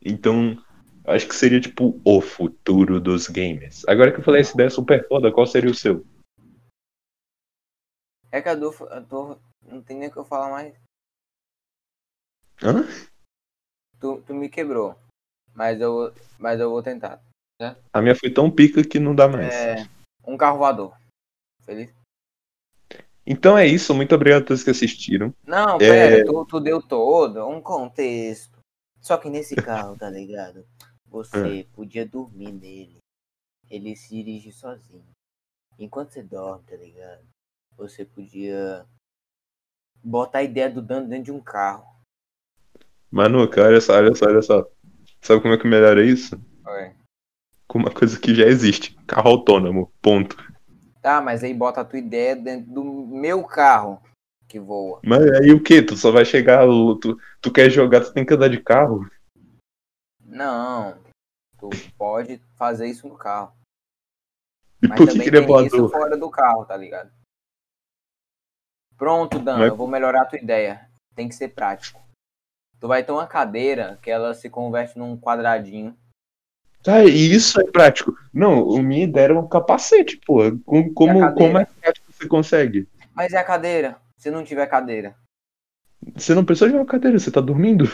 [0.02, 0.58] Então,
[1.06, 3.84] acho que seria, tipo, o futuro dos games.
[3.88, 6.06] Agora que eu falei essa ideia super foda, qual seria o seu?
[8.32, 9.38] É que Adolfo, eu tô.
[9.64, 10.74] Não tem nem o que eu falar mais.
[12.64, 12.86] Hã?
[14.00, 14.96] Tu, tu me quebrou.
[15.54, 17.22] Mas eu, mas eu vou tentar.
[17.92, 19.54] A minha foi tão pica que não dá mais.
[19.54, 19.76] É,
[20.26, 20.96] um carro voador.
[21.66, 21.94] Feliz?
[23.26, 25.34] Então é isso, muito obrigado a todos que assistiram.
[25.46, 25.78] Não, É.
[25.78, 28.59] pera, tu, tu deu todo um contexto.
[29.02, 30.66] Só que nesse carro, tá ligado?
[31.08, 33.00] Você podia dormir nele.
[33.70, 35.08] Ele se dirige sozinho.
[35.78, 37.24] Enquanto você dorme, tá ligado?
[37.78, 38.86] Você podia
[40.04, 41.86] Botar a ideia do Dan dentro de um carro.
[43.12, 44.66] Mano, cara, olha só, olha só, olha só.
[45.22, 46.40] Sabe como é que melhora isso?
[46.66, 46.96] Ué.
[47.68, 48.96] Com uma coisa que já existe.
[49.06, 49.92] Carro autônomo.
[50.02, 50.38] Ponto.
[51.02, 54.02] Tá, mas aí bota a tua ideia dentro do meu carro
[54.50, 55.00] que voa.
[55.06, 55.82] Mas aí o que?
[55.82, 56.66] Tu só vai chegar.
[57.00, 59.08] Tu, tu quer jogar, tu tem que andar de carro.
[60.26, 60.98] Não.
[61.60, 63.54] Tu pode fazer isso no carro.
[64.82, 65.92] E Mas por que, também que ele é isso voador?
[65.92, 67.12] fora do carro, tá ligado?
[68.98, 70.90] Pronto, Dan, Mas- eu vou melhorar a tua ideia.
[71.16, 72.02] Tem que ser prático.
[72.80, 75.96] Tu vai ter uma cadeira que ela se converte num quadradinho.
[76.82, 78.18] Tá, e isso é prático.
[78.34, 80.40] Não, a minha ideia era um capacete, pô.
[80.66, 82.88] Como, como, como é prático você consegue?
[83.14, 84.00] Mas e a cadeira?
[84.20, 85.16] Se não tiver cadeira?
[86.14, 87.86] Você não precisa de uma cadeira, você tá dormindo.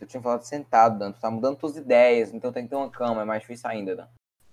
[0.00, 1.12] Eu tinha falado sentado, Dan.
[1.12, 3.20] Tu tá mudando tuas ideias, então tem que ter uma cama.
[3.20, 4.06] É mais difícil ainda, Dan.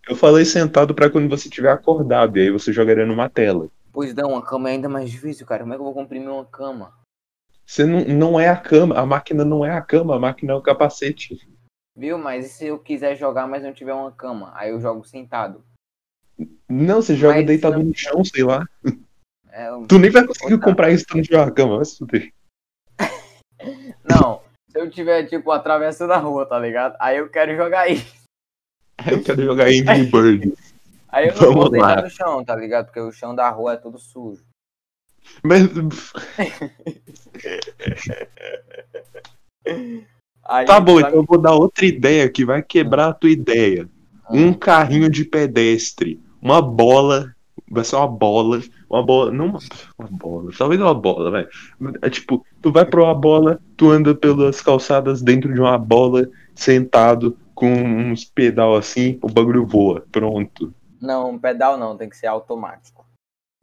[0.07, 3.69] Eu falei sentado pra quando você estiver acordado, e aí você jogaria numa tela.
[3.93, 5.63] Pois não, uma cama é ainda mais difícil, cara.
[5.63, 6.93] Como é que eu vou comprimir uma cama?
[7.65, 10.55] Você não, não é a cama, a máquina não é a cama, a máquina é
[10.55, 11.47] o capacete.
[11.95, 12.17] Viu?
[12.17, 14.51] Mas e se eu quiser jogar, mas não tiver uma cama?
[14.55, 15.63] Aí eu jogo sentado.
[16.67, 18.67] Não, você joga Mas deitado não- no chão, sei lá.
[19.55, 22.33] É, eu- Tu nem vai conseguir comprar isso tiver uma cama, vai se fuder.
[24.03, 26.95] Não, se eu tiver, tipo, atravessando a rua, tá ligado?
[26.99, 28.03] Aí eu quero jogar aí.
[29.09, 30.53] Eu quero jogar Angry Bird.
[31.09, 32.01] Aí eu não Vamos vou deitar lá.
[32.01, 32.85] no chão, tá ligado?
[32.85, 34.43] Porque o chão da rua é todo sujo.
[35.43, 35.61] Mas
[40.45, 43.29] Aí, tá bom, sabe- então eu vou dar outra ideia que vai quebrar a tua
[43.29, 43.87] ideia.
[44.29, 47.33] Um carrinho de pedestre, uma bola,
[47.69, 49.59] vai ser uma bola, uma bola, não uma,
[49.97, 51.47] uma bola, talvez uma bola, vai.
[52.01, 56.29] É tipo, tu vai pra uma bola, tu anda pelas calçadas dentro de uma bola,
[56.55, 60.73] sentado com uns pedal assim, o bagulho voa, pronto.
[61.01, 63.05] Não, um pedal não, tem que ser automático.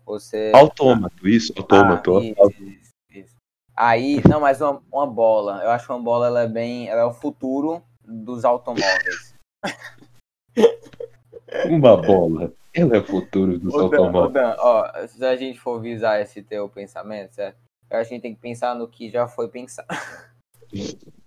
[0.05, 0.51] Você.
[0.55, 2.19] Autômato, isso, autômato.
[2.19, 3.37] Ah, isso, isso, isso.
[3.77, 5.63] Aí, não, mas uma, uma bola.
[5.63, 6.89] Eu acho que uma bola ela é bem.
[6.89, 9.35] Ela é o futuro dos automóveis.
[11.67, 12.53] Uma bola.
[12.73, 14.33] Ela é o futuro dos Dan, automóveis.
[14.33, 17.57] Dan, ó, se a gente for visar esse teu pensamento, certo?
[17.91, 19.89] Eu acho que a gente tem que pensar no que já foi pensado.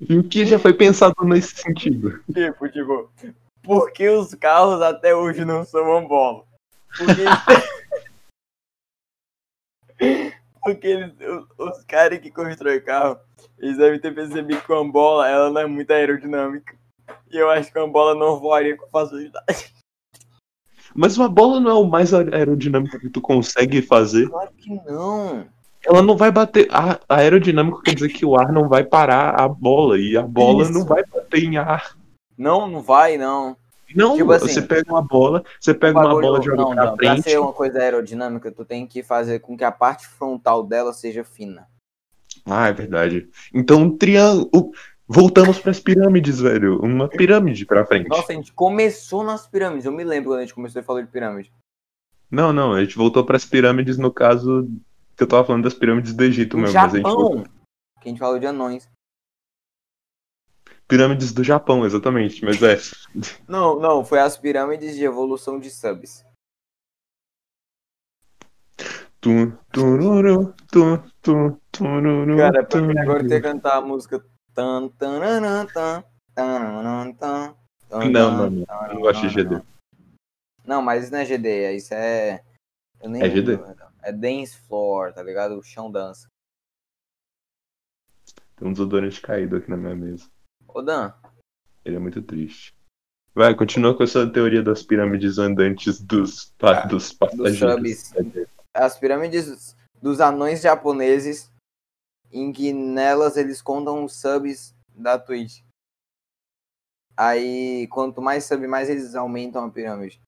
[0.00, 2.22] E o que já foi pensado nesse sentido?
[2.32, 3.10] Tipo, tipo,
[3.62, 6.44] por que os carros até hoje não são uma bola?
[6.98, 7.22] Porque,
[10.62, 11.46] Porque eles- os,
[11.78, 13.18] os caras que constroem carro,
[13.58, 16.76] eles devem ter percebido que uma bola ela não é muito aerodinâmica.
[17.34, 19.74] E eu acho que uma bola não voaria com facilidade.
[20.94, 24.28] Mas uma bola não é o mais aerodinâmico que tu consegue fazer.
[24.28, 25.44] Claro que não.
[25.84, 26.68] Ela não vai bater.
[26.70, 29.98] A, a aerodinâmico quer dizer que o ar não vai parar a bola.
[29.98, 30.72] E a bola Isso.
[30.72, 31.96] não vai bater em ar.
[32.38, 33.56] Não, não vai, não.
[33.96, 36.84] Não, Tipo assim, você pega uma bola, você pega uma bola e joga não, pra
[36.84, 37.30] não, pra frente.
[37.30, 41.24] ser uma coisa aerodinâmica, tu tem que fazer com que a parte frontal dela seja
[41.24, 41.66] fina.
[42.46, 43.28] Ah, é verdade.
[43.52, 44.72] Então, um triângulo.
[45.06, 46.80] Voltamos pras pirâmides, velho.
[46.80, 48.08] Uma pirâmide pra frente.
[48.08, 49.84] Nossa, a gente começou nas pirâmides.
[49.84, 51.52] Eu me lembro quando a gente começou e falou de pirâmide.
[52.30, 54.68] Não, não, a gente voltou pras pirâmides no caso
[55.16, 56.78] que eu tava falando das pirâmides do Egito No mesmo.
[56.78, 57.36] Mas a gente voltou.
[57.36, 57.52] Japão,
[58.00, 58.88] que a gente falou de anões.
[60.88, 62.44] Pirâmides do Japão, exatamente.
[62.44, 62.78] Mas é.
[63.46, 66.24] Não, não, foi as pirâmides de evolução de subs.
[69.20, 74.22] Tu, tururu, tu, tu, tururu, Cara, pra mim agora que cantar a música.
[74.54, 76.04] Tan, tan, tan,
[77.14, 77.54] tan,
[77.90, 78.66] Não, não, não.
[78.88, 79.62] não gosto de GD.
[80.64, 82.42] Não, mas isso não é GD, isso é.
[83.00, 83.56] Eu nem É GD?
[83.56, 85.58] lembro, É dance floor, tá ligado?
[85.58, 86.28] O chão dança.
[88.56, 90.30] Tem um desodorante caído aqui na minha mesa.
[90.68, 91.12] Ô Dan,
[91.84, 92.74] Ele é muito triste.
[93.34, 97.98] Vai, continua com essa teoria das pirâmides andantes dos, Ah, dos passageiros.
[98.06, 98.44] subs.
[98.72, 101.50] as pirâmides dos anões japoneses,
[102.30, 105.62] em que nelas eles contam os subs da Twitch.
[107.16, 110.20] Aí, quanto mais sub, mais eles aumentam a pirâmide.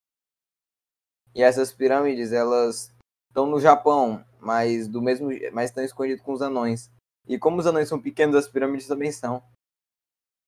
[1.35, 2.95] E essas pirâmides, elas
[3.29, 6.91] estão no Japão, mas do mesmo, mas estão escondidas com os anões.
[7.27, 9.43] E como os anões são pequenos, as pirâmides também são.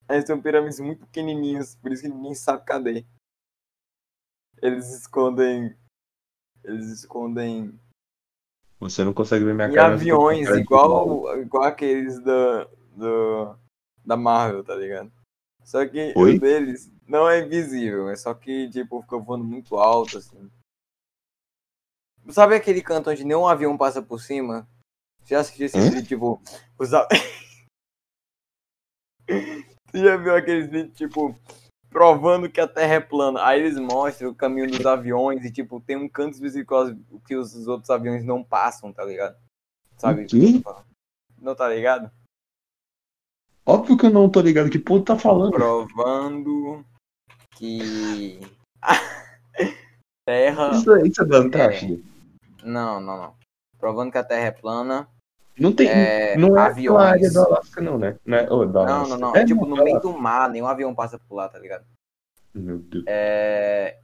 [0.09, 3.05] Eles são pirâmides muito pequenininhas, por isso que ninguém sabe cadê.
[4.61, 5.77] Eles escondem
[6.63, 7.79] eles escondem
[8.79, 9.89] Você não consegue ver minha em cara.
[9.89, 12.63] com aviões, cara igual, igual aqueles da,
[12.95, 13.55] do,
[14.05, 15.11] da Marvel, tá ligado?
[15.63, 16.37] Só que Oi?
[16.37, 20.49] o deles não é invisível, é só que, tipo, fica voando muito alto, assim.
[22.29, 24.67] Sabe aquele canto onde nenhum avião passa por cima?
[25.23, 25.89] Você já assistiu esse Hum?
[25.89, 26.41] vídeo, tipo,
[26.77, 26.89] os
[29.91, 31.35] Você já viu aqueles vídeos, tipo,
[31.89, 33.43] provando que a Terra é plana.
[33.43, 36.75] Aí eles mostram o caminho dos aviões e, tipo, tem um canto específico
[37.25, 39.35] que os, os outros aviões não passam, tá ligado?
[39.97, 40.23] Sabe?
[40.23, 40.61] O quê?
[41.41, 42.11] Não tá ligado?
[43.65, 44.69] Óbvio que eu não tô ligado.
[44.69, 45.51] Que porra tá falando?
[45.51, 46.83] Provando
[47.55, 48.39] que
[50.25, 50.71] Terra.
[50.71, 52.01] Isso, isso é da Antártida.
[52.63, 53.35] Não, não, não.
[53.77, 55.07] Provando que a Terra é plana.
[55.59, 55.89] Não tem.
[55.89, 56.97] É, não é aviões.
[56.99, 58.17] na área do Alasca, não, né?
[58.25, 59.35] Não, é, oh, Não, não, não.
[59.35, 61.85] É, tipo no meio do mar, nenhum avião passa por lá, tá ligado?
[62.53, 63.03] Meu Deus.
[63.07, 63.99] É.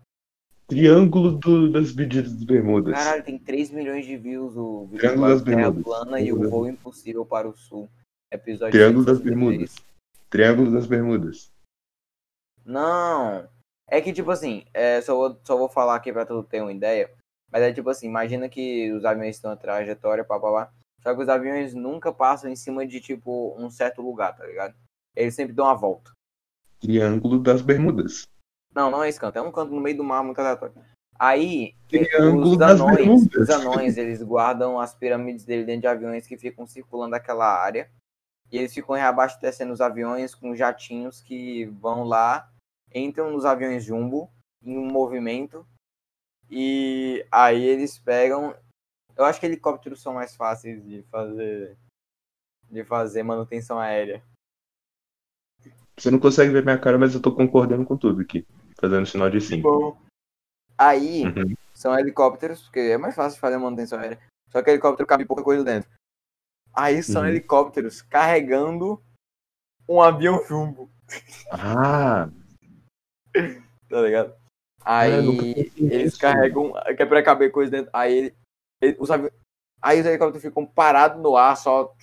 [0.68, 2.94] Triângulo do- das medidas das Bermudas.
[2.96, 5.84] Caralho, tem 3 milhões de views o vídeo Triângulo da das Bermudas.
[5.84, 7.90] plana e o voo impossível para o sul.
[8.32, 9.24] Episódio Triângulo das 163.
[9.24, 9.76] Bermudas.
[10.30, 11.52] Triângulo das Bermudas.
[12.66, 13.48] Não.
[13.88, 16.72] É que, tipo assim, é, só, vou, só vou falar aqui pra tu ter uma
[16.74, 17.12] ideia.
[17.52, 20.74] Mas é tipo assim, imagina que os aviões estão a trajetória, pá, pá, pá.
[21.06, 24.74] Só que os aviões nunca passam em cima de, tipo, um certo lugar, tá ligado?
[25.16, 26.12] Eles sempre dão uma volta.
[26.80, 28.28] Triângulo das Bermudas.
[28.74, 29.38] Não, não é esse canto.
[29.38, 30.74] É um canto no meio do mar, muito aleatório.
[31.20, 33.36] Aí, Triângulo os das anões, Bermudas.
[33.36, 37.88] os anões, eles guardam as pirâmides dele dentro de aviões que ficam circulando aquela área.
[38.52, 42.50] E eles ficam reabastecendo os aviões com jatinhos que vão lá,
[42.92, 44.28] entram nos aviões jumbo,
[44.64, 45.64] em um movimento.
[46.50, 48.56] E aí eles pegam.
[49.18, 51.78] Eu acho que helicópteros são mais fáceis de fazer.
[52.70, 54.24] De fazer manutenção aérea.
[55.98, 58.46] Você não consegue ver minha cara, mas eu tô concordando com tudo aqui.
[58.80, 59.62] Fazendo sinal de sim.
[59.62, 59.98] Bom.
[60.78, 61.56] Aí, Uhum.
[61.74, 64.20] são helicópteros, porque é mais fácil de fazer manutenção aérea.
[64.52, 65.90] Só que helicóptero cabe pouca coisa dentro.
[66.74, 67.30] Aí são Uhum.
[67.30, 69.02] helicópteros carregando
[69.88, 70.90] um avião jumbo,
[71.52, 72.28] Ah,
[73.90, 74.32] tá ligado?
[74.32, 74.36] É,
[74.84, 76.20] Aí pensei eles nisso.
[76.20, 77.90] carregam, que é pra caber coisa dentro.
[77.94, 78.34] Aí,
[78.86, 79.32] ele- os avi...
[79.82, 81.94] aí os helicópteros ficam parados no ar, só.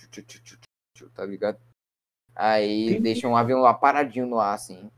[1.13, 1.59] Tá ligado?
[2.35, 4.89] Aí deixam um avião lá paradinho no ar, assim.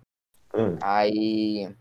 [0.53, 1.75] hum, Aí,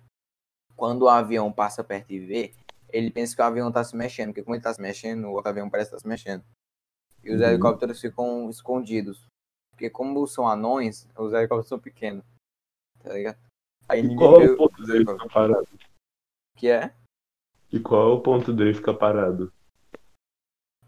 [0.76, 2.52] quando o avião passa perto e vê,
[2.88, 5.32] ele pensa que o avião tá se mexendo, porque como ele tá se mexendo, o
[5.32, 6.44] outro avião parece que tá se mexendo.
[7.22, 7.46] E os Uhum.
[7.46, 9.26] helicópteros ficam escondidos.
[9.70, 12.24] Porque como são anões, os helicópteros são pequenos.
[13.02, 13.38] Tá ligado?
[13.88, 15.68] Aí E qual é o ponto dele ficar parado?
[16.56, 16.94] Que é?
[17.72, 19.52] E qual é o ponto dele ficar parado?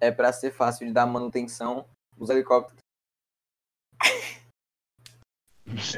[0.00, 1.86] É pra ser fácil de dar manutenção
[2.18, 2.80] os helicópteros.
[5.68, 5.94] Os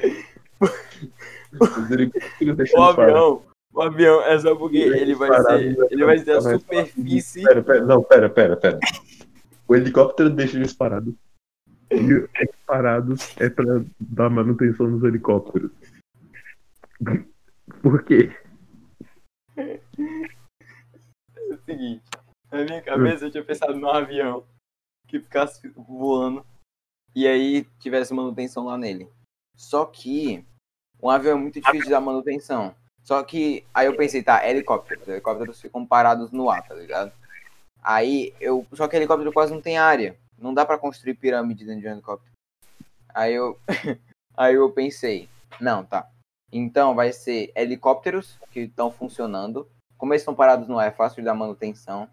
[1.91, 3.43] helicópteros deixam O avião,
[3.73, 7.43] o avião é só porque ele vai ser, ele vai ser a ficar mais superfície.
[7.43, 8.79] Pera, pera, não, pera, pera, pera.
[9.67, 11.15] O helicóptero deixa eles parados.
[11.91, 12.29] E os
[12.67, 13.65] parados é pra
[13.99, 15.71] dar manutenção nos helicópteros.
[17.83, 18.31] Por quê?
[19.57, 19.81] É
[21.51, 22.05] o seguinte,
[22.51, 24.47] na minha cabeça eu tinha pensado num avião
[25.07, 26.45] que ficasse voando
[27.15, 29.11] e aí tivesse manutenção lá nele.
[29.57, 30.45] Só que
[31.03, 32.75] um avião é muito difícil de dar manutenção.
[33.03, 35.01] Só que aí eu pensei, tá, helicóptero.
[35.01, 37.13] Os helicópteros ficam parados no ar, tá ligado?
[37.83, 38.67] Aí eu.
[38.73, 40.19] Só que helicóptero quase não tem área.
[40.37, 42.33] Não dá pra construir pirâmide dentro de um helicóptero.
[43.15, 43.59] Aí eu.
[44.37, 45.29] aí eu pensei,
[45.61, 46.09] não, tá.
[46.53, 49.69] Então vai ser helicópteros que estão funcionando.
[49.97, 52.09] Como eles estão parados no ar, é fácil de dar manutenção.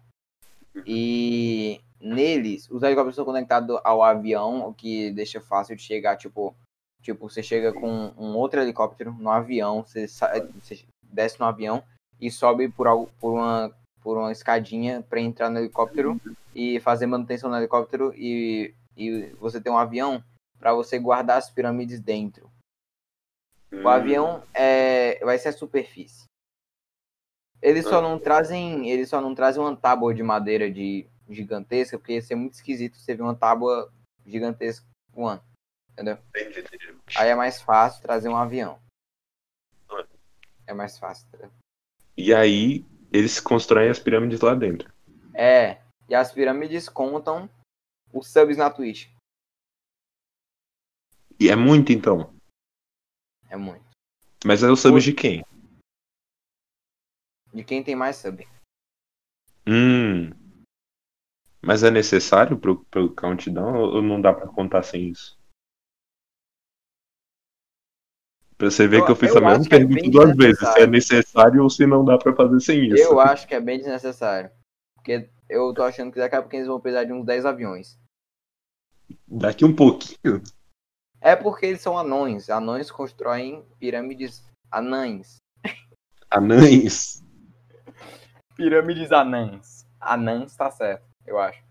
[0.84, 6.54] E neles, os helicópteros estão conectados ao avião, o que deixa fácil de chegar, tipo,
[7.02, 11.82] tipo, você chega com um outro helicóptero no avião, você, você desce no avião
[12.20, 16.20] e sobe por, algo, por, uma, por uma escadinha para entrar no helicóptero
[16.54, 20.22] e fazer manutenção no helicóptero e, e você tem um avião
[20.58, 22.50] para você guardar as pirâmides dentro.
[23.72, 26.24] O avião é, vai ser a superfície.
[27.62, 32.14] Eles só não trazem, eles só não trazem uma tábua de madeira de gigantesca, porque
[32.14, 33.92] ia ser muito esquisito você ver uma tábua
[34.24, 35.42] gigantesca voando.
[35.92, 36.18] Entendeu?
[36.28, 36.94] Entendi, entendi.
[37.16, 38.78] Aí é mais fácil trazer um avião.
[40.66, 41.50] É mais fácil, entendeu?
[42.16, 44.92] E aí, eles constroem as pirâmides lá dentro.
[45.32, 47.48] É, e as pirâmides contam
[48.12, 49.08] os subs na Twitch.
[51.38, 52.34] E é muito, então.
[53.48, 53.84] É muito.
[54.44, 55.44] Mas é o sub de quem?
[57.56, 58.46] De quem tem mais sub.
[59.66, 60.30] Hum.
[61.62, 65.38] Mas é necessário pro, pro countdown ou não dá pra contar sem isso?
[68.58, 70.58] Pra você ver Eu- que eu fiz eu a mesma é pergunta bem duas vezes,
[70.58, 73.02] se é necessário ou se não dá pra fazer sem isso.
[73.02, 74.50] Eu acho que é bem desnecessário.
[74.94, 77.98] Porque eu tô achando que daqui a pouco eles vão precisar de uns 10 aviões.
[79.26, 80.42] Daqui um pouquinho.
[81.22, 82.50] É porque eles são anões.
[82.50, 85.36] Anões constroem pirâmides anãs.
[86.30, 87.24] Anães.
[88.56, 89.86] Pirâmides anãs.
[90.00, 91.62] Anãs tá certo, eu acho.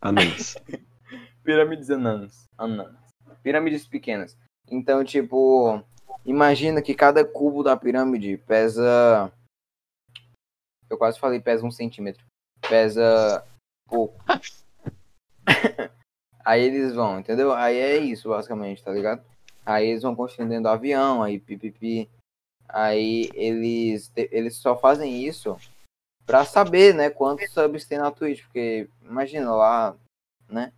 [0.00, 0.54] Anães.
[1.42, 2.48] Pirâmides anãs.
[2.56, 2.94] Anãs.
[3.42, 4.36] Pirâmides pequenas.
[4.70, 5.84] Então, tipo,
[6.24, 9.32] Imagina que cada cubo da pirâmide pesa.
[10.88, 12.24] Eu quase falei pesa um centímetro.
[12.68, 13.44] Pesa
[13.88, 14.22] pouco.
[16.44, 17.52] aí eles vão, entendeu?
[17.52, 19.24] Aí é isso, basicamente, tá ligado?
[19.66, 22.08] Aí eles vão construindo dentro do avião, aí pipipi.
[22.68, 25.58] Aí eles, eles só fazem isso
[26.26, 28.42] pra saber, né, quantos subs tem na Twitch.
[28.44, 29.94] Porque, imagina, lá,
[30.48, 30.72] né?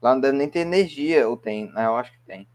[0.00, 1.70] Lá não deve nem ter energia, ou tem?
[1.72, 1.86] né?
[1.86, 2.46] Eu acho que tem.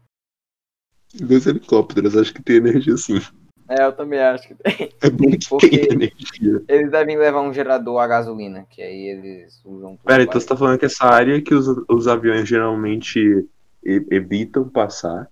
[1.14, 3.20] Dois helicópteros, acho que tem energia sim.
[3.68, 4.92] É, eu também acho que tem.
[5.00, 6.62] É bom que Porque- tem energia.
[6.68, 9.96] Eles devem levar um gerador a gasolina, que aí eles usam.
[10.04, 13.48] Pera, então você tá falando que essa área que os, os aviões geralmente
[13.82, 15.28] evitam passar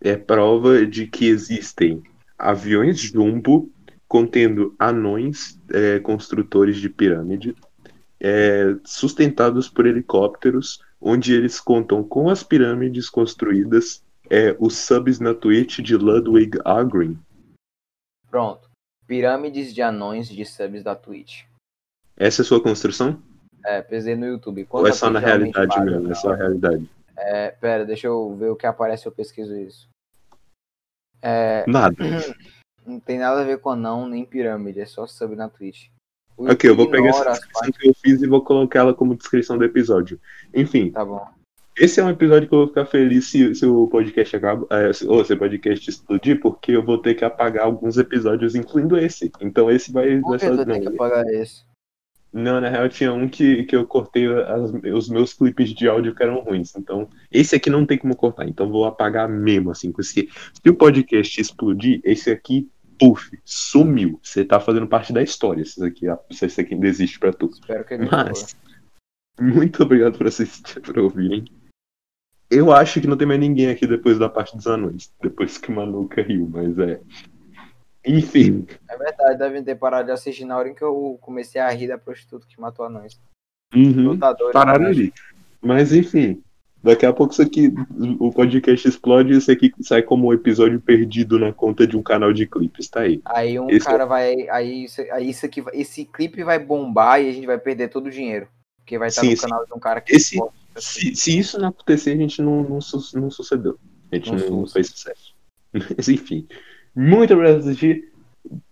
[0.00, 2.02] é prova de que existem
[2.38, 3.70] aviões jumbo
[4.10, 7.54] contendo anões é, construtores de pirâmide
[8.18, 15.32] é, sustentados por helicópteros, onde eles contam com as pirâmides construídas, é, os subs na
[15.32, 17.16] Twitch de Ludwig Agrin.
[18.28, 18.68] Pronto.
[19.06, 21.44] Pirâmides de anões de subs da Twitch.
[22.16, 23.22] Essa é a sua construção?
[23.64, 24.62] É, pesei no YouTube.
[24.62, 26.06] Ou Quanto é a só na realidade paga, mesmo?
[26.06, 26.14] É não?
[26.16, 26.90] só a realidade?
[27.16, 29.88] É, pera, deixa eu ver o que aparece, eu pesquiso isso.
[31.22, 31.94] É, Nada.
[32.90, 35.86] não tem nada a ver com anão nem pirâmide, é só sub na Twitch.
[36.36, 39.14] O Ok, eu vou pegar essa descrição que eu fiz e vou colocar ela como
[39.16, 40.18] descrição do episódio.
[40.54, 41.24] Enfim, Tá bom.
[41.78, 44.92] esse é um episódio que eu vou ficar feliz se, se o podcast acaba, é,
[44.92, 48.96] se, ou se o podcast explodir, porque eu vou ter que apagar alguns episódios, incluindo
[48.98, 49.30] esse.
[49.40, 50.18] Então esse vai.
[50.20, 51.68] Por que nessa- tu tem que apagar esse?
[52.32, 56.14] não, na real tinha um que, que eu cortei as- os meus clipes de áudio
[56.14, 56.72] que eram ruins.
[56.76, 58.48] Então, esse aqui não tem como cortar.
[58.48, 59.90] Então vou apagar mesmo, assim.
[59.90, 62.70] Porque se o podcast explodir, esse aqui,
[63.00, 64.20] puf, sumiu.
[64.22, 65.62] Você tá fazendo parte da história.
[65.62, 67.46] Esse aqui, se esse aqui ainda existe pra tu.
[67.46, 68.54] Espero que ele não Mas,
[69.40, 71.44] muito obrigado por assistir, por ouvirem.
[72.50, 75.12] Eu acho que não tem mais ninguém aqui depois da parte dos anões.
[75.22, 77.00] Depois que o Manuca riu, mas é.
[78.04, 78.66] Enfim.
[78.88, 81.88] É verdade, devem ter parado de assistir na hora em que eu comecei a rir
[81.88, 83.20] da prostituta que matou anões.
[83.74, 84.10] Uhum.
[84.10, 84.52] Lutadores.
[84.52, 84.90] Pararam né?
[84.90, 85.12] ali.
[85.62, 86.42] Mas enfim.
[86.82, 87.72] Daqui a pouco isso aqui,
[88.18, 92.02] o podcast explode e isso aqui sai como um episódio perdido na conta de um
[92.02, 93.20] canal de clipes, tá aí.
[93.26, 94.48] Aí um Esse cara vai.
[94.48, 98.06] Aí, isso, aí isso aqui, esse clipe vai bombar e a gente vai perder todo
[98.06, 98.48] o dinheiro.
[98.78, 99.42] Porque vai estar Sim, no sim.
[99.42, 100.16] canal de um cara que.
[100.16, 100.42] Esse- Se,
[100.74, 101.14] assim.
[101.14, 102.78] se isso não acontecer, a gente não, não,
[103.14, 103.78] não sucedeu.
[104.10, 105.34] A gente Não não, fez sucesso.
[105.96, 106.46] Mas enfim.
[106.96, 108.10] Muito obrigado por assistir.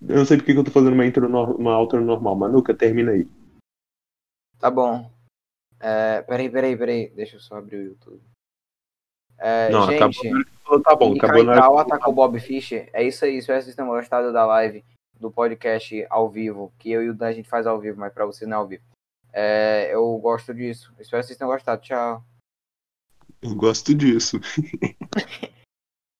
[0.08, 2.34] Eu não sei porque que eu tô fazendo uma intro, uma outro normal.
[2.34, 3.26] Manuca, termina aí.
[4.58, 5.08] Tá bom.
[5.80, 7.08] É, peraí, peraí, peraí.
[7.10, 8.20] Deixa eu só abrir o YouTube.
[9.38, 10.82] É, não, gente, acabou.
[10.82, 12.90] Tá bom, acabou na Kaital atacou o Bob Fischer.
[12.92, 13.38] É isso aí.
[13.38, 14.84] Espero que vocês tenham gostado da live,
[15.18, 18.12] do podcast ao vivo, que eu e o Dan a gente faz ao vivo, mas
[18.12, 18.82] pra vocês não é ao vivo.
[19.32, 20.92] É, eu gosto disso.
[20.98, 21.80] Espero que vocês tenham gostado.
[21.82, 22.24] Tchau.
[23.40, 24.40] Eu gosto disso.